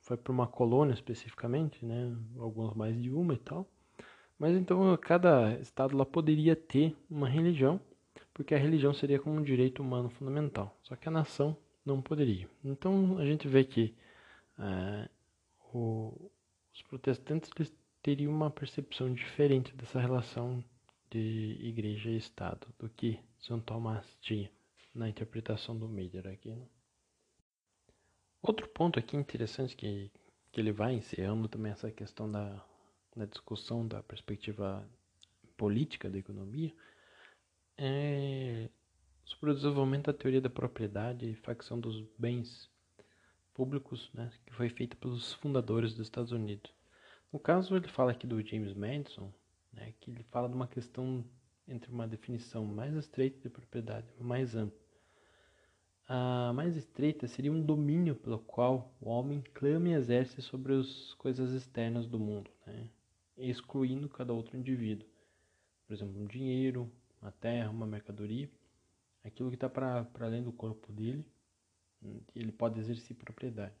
[0.00, 2.16] foi para uma colônia especificamente, né?
[2.38, 3.70] Alguns mais de uma e tal.
[4.40, 7.78] Mas então cada estado lá poderia ter uma religião,
[8.32, 10.74] porque a religião seria como um direito humano fundamental.
[10.82, 11.54] Só que a nação
[11.84, 12.48] não poderia.
[12.64, 13.94] Então a gente vê que
[14.58, 15.10] é,
[15.74, 16.30] o,
[16.74, 17.70] os protestantes eles
[18.02, 20.64] teriam uma percepção diferente dessa relação
[21.10, 24.50] de igreja e Estado do que São Tomás tinha
[24.94, 26.48] na interpretação do Meijer aqui.
[26.48, 26.66] Né?
[28.40, 30.10] Outro ponto aqui interessante que,
[30.50, 32.64] que ele vai encerrando também essa questão da
[33.16, 34.88] na discussão da perspectiva
[35.56, 36.72] política da economia
[37.76, 38.68] é
[39.24, 42.68] sobre o desenvolvimento da teoria da propriedade e facção dos bens
[43.54, 46.72] públicos, né, que foi feita pelos fundadores dos Estados Unidos.
[47.32, 49.32] No caso, ele fala aqui do James Madison,
[49.72, 51.24] né, que ele fala de uma questão
[51.68, 54.80] entre uma definição mais estreita de propriedade mais ampla.
[56.08, 61.14] A mais estreita seria um domínio pelo qual o homem clama e exerce sobre as
[61.14, 62.90] coisas externas do mundo, né?
[63.40, 65.08] Excluindo cada outro indivíduo.
[65.86, 66.90] Por exemplo, um dinheiro,
[67.20, 68.50] uma terra, uma mercadoria,
[69.24, 71.24] aquilo que está para além do corpo dele,
[72.34, 73.74] ele pode exercer propriedade.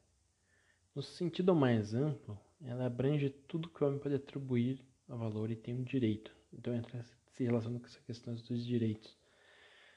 [0.94, 5.56] No sentido mais amplo, ela abrange tudo que o homem pode atribuir a valor e
[5.56, 6.34] tem um direito.
[6.52, 7.04] Então entra
[7.40, 9.16] se relaciona com essa questão dos direitos.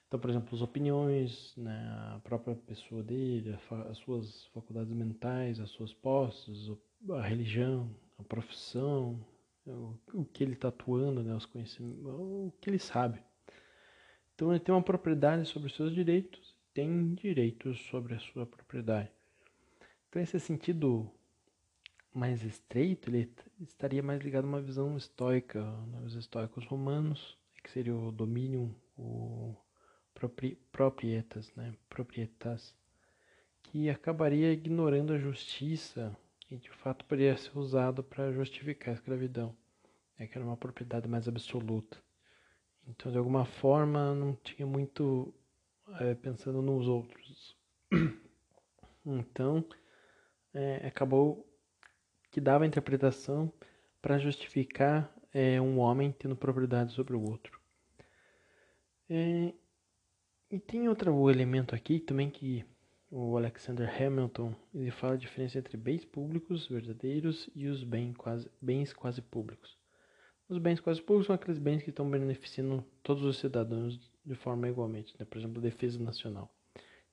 [0.08, 3.58] Então, por exemplo, as opiniões, né, a própria pessoa dele,
[3.90, 6.72] as suas faculdades mentais, as suas posses,
[7.10, 9.20] a religião, a profissão,
[9.66, 13.22] o, que ele está atuando, né, os conhecimentos, o que ele sabe.
[14.36, 19.10] Então ele tem uma propriedade sobre os seus direitos, tem direitos sobre a sua propriedade.
[20.10, 21.10] Então esse sentido
[22.14, 23.32] mais estreito, ele
[23.62, 28.76] estaria mais ligado a uma visão estoica, né, os estoicos romanos, que seria o domínio,
[28.98, 29.56] o
[30.72, 32.76] proprietas, né, proprietas,
[33.64, 36.16] que acabaria ignorando a justiça
[36.54, 39.58] e de fato poderia ser usado para justificar a escravidão,
[40.20, 41.98] é que era uma propriedade mais absoluta.
[42.88, 45.34] Então, de alguma forma, não tinha muito
[46.00, 47.58] é, pensando nos outros.
[49.06, 49.66] Então,
[50.54, 51.46] é, acabou
[52.32, 53.52] que dava a interpretação
[54.02, 57.60] para justificar é, um homem tendo propriedade sobre o outro.
[59.10, 59.54] É,
[60.50, 62.66] e tem outro elemento aqui também que
[63.16, 68.50] o Alexander Hamilton ele fala a diferença entre bens públicos verdadeiros e os bens quase,
[68.60, 69.78] bens quase públicos.
[70.50, 74.68] Os bens quase públicos são aqueles bens que estão beneficiando todos os cidadãos de forma
[74.68, 75.26] igualmente, né?
[75.26, 76.52] por exemplo, a defesa nacional.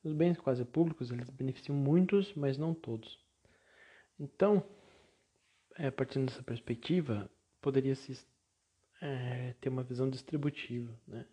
[0.03, 3.23] Os bens quase públicos eles beneficiam muitos, mas não todos.
[4.19, 4.65] Então,
[5.77, 8.19] é, partindo dessa perspectiva, poderia se
[9.03, 11.27] é, ter uma visão distributiva, né?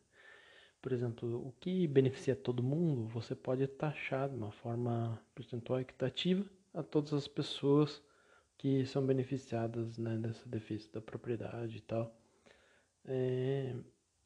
[0.81, 6.45] Por exemplo, o que beneficia todo mundo, você pode taxar de uma forma percentual equitativa
[6.73, 8.01] a todas as pessoas
[8.57, 12.15] que são beneficiadas né, dessa defesa da propriedade e tal.
[13.05, 13.75] É,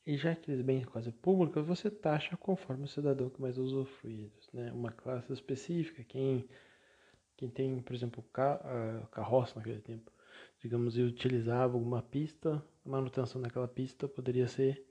[0.05, 4.71] e já aqueles bens quase públicos, você taxa conforme o cidadão que mais usufrui né?
[4.71, 6.47] Uma classe específica, quem,
[7.37, 8.23] quem tem, por exemplo,
[9.11, 10.11] carroça naquele tempo,
[10.59, 14.85] digamos, e utilizava alguma pista, a manutenção daquela pista poderia ser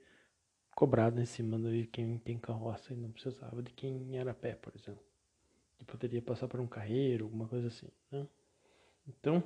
[0.75, 4.55] cobrado em cima de quem tem carroça e não precisava de quem era a pé,
[4.55, 5.03] por exemplo.
[5.79, 8.27] E poderia passar por um carreiro, alguma coisa assim, né?
[9.07, 9.43] Então,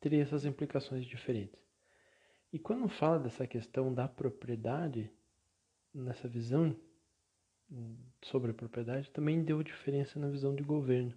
[0.00, 1.58] teria essas implicações diferentes.
[2.52, 5.10] E quando fala dessa questão da propriedade,
[5.94, 6.76] nessa visão
[8.22, 11.14] sobre a propriedade, também deu diferença na visão de governo.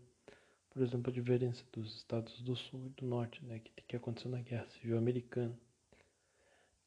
[0.69, 4.31] Por exemplo, a diferença dos estados do sul e do norte, né, que, que aconteceu
[4.31, 5.57] na Guerra Civil Americana.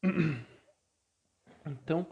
[1.66, 2.07] Então,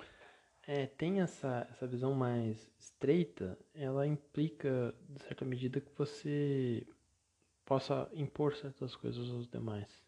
[0.73, 6.87] é, tem essa, essa visão mais estreita, ela implica, de certa medida, que você
[7.63, 10.03] possa impor certas coisas aos demais.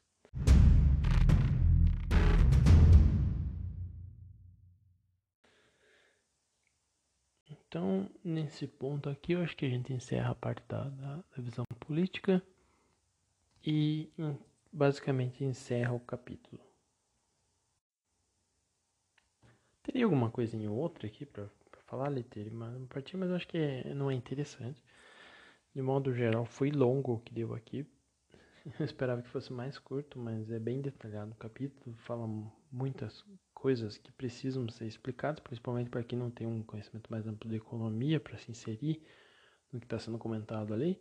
[7.46, 11.42] Então, nesse ponto aqui, eu acho que a gente encerra a parte da, da, da
[11.42, 12.42] visão política
[13.62, 14.10] e
[14.72, 16.73] basicamente encerra o capítulo.
[19.84, 21.46] Teria alguma coisinha ou outra aqui para
[21.86, 24.82] falar, Leiteiro, mas partir, mas eu acho que não é interessante.
[25.74, 27.86] De modo geral, foi longo o que deu aqui.
[28.80, 31.94] Eu esperava que fosse mais curto, mas é bem detalhado o capítulo.
[31.98, 32.26] Fala
[32.72, 37.50] muitas coisas que precisam ser explicadas, principalmente para quem não tem um conhecimento mais amplo
[37.50, 39.02] de economia para se inserir
[39.70, 40.98] no que está sendo comentado ali.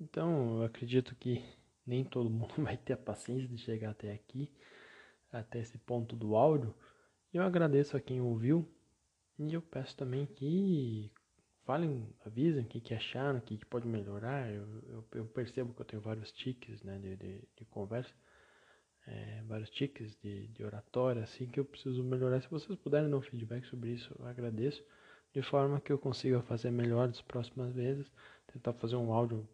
[0.00, 1.44] Então, eu acredito que
[1.86, 4.52] nem todo mundo vai ter a paciência de chegar até aqui,
[5.30, 6.74] até esse ponto do áudio.
[7.32, 8.68] Eu agradeço a quem ouviu
[9.38, 11.12] e eu peço também que
[11.64, 14.52] falem, avisem o que, que acharam, o que, que pode melhorar.
[14.52, 18.12] Eu, eu, eu, percebo que eu tenho vários tiques né, de, de, de conversa,
[19.06, 22.42] é, vários tiques de, de oratória, assim, que eu preciso melhorar.
[22.42, 24.84] Se vocês puderem dar um feedback sobre isso, eu agradeço,
[25.32, 28.10] de forma que eu consiga fazer melhor das próximas vezes,
[28.52, 29.48] tentar fazer um áudio,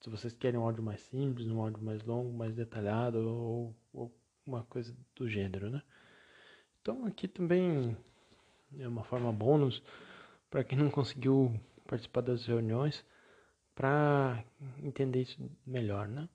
[0.00, 4.12] se vocês querem um áudio mais simples, um áudio mais longo, mais detalhado, ou, ou
[4.44, 5.82] uma coisa do gênero, né?
[6.82, 7.96] Então aqui também
[8.76, 9.80] é uma forma bônus
[10.50, 13.04] para quem não conseguiu participar das reuniões,
[13.74, 14.44] para
[14.82, 16.28] entender isso melhor, né?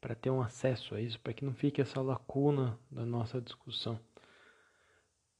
[0.00, 4.00] Para ter um acesso a isso, para que não fique essa lacuna da nossa discussão.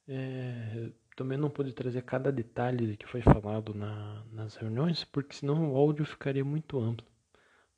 [0.07, 5.73] É, também não pude trazer cada detalhe que foi falado na, nas reuniões, porque senão
[5.73, 7.07] o áudio ficaria muito amplo.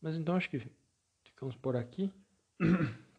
[0.00, 0.62] Mas então acho que
[1.24, 2.12] ficamos por aqui.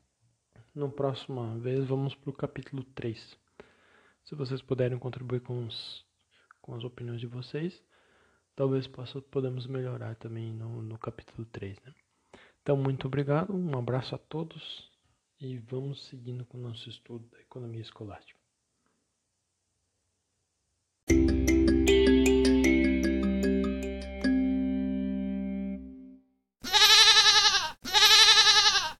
[0.73, 3.37] No próxima vez vamos para o capítulo 3.
[4.23, 6.05] Se vocês puderem contribuir com os
[6.61, 7.83] com as opiniões de vocês.
[8.55, 11.77] Talvez possa, podemos melhorar também no, no capítulo 3.
[11.81, 11.93] Né?
[12.61, 14.89] Então, muito obrigado, um abraço a todos
[15.39, 18.40] e vamos seguindo com o nosso estudo da economia escolástica.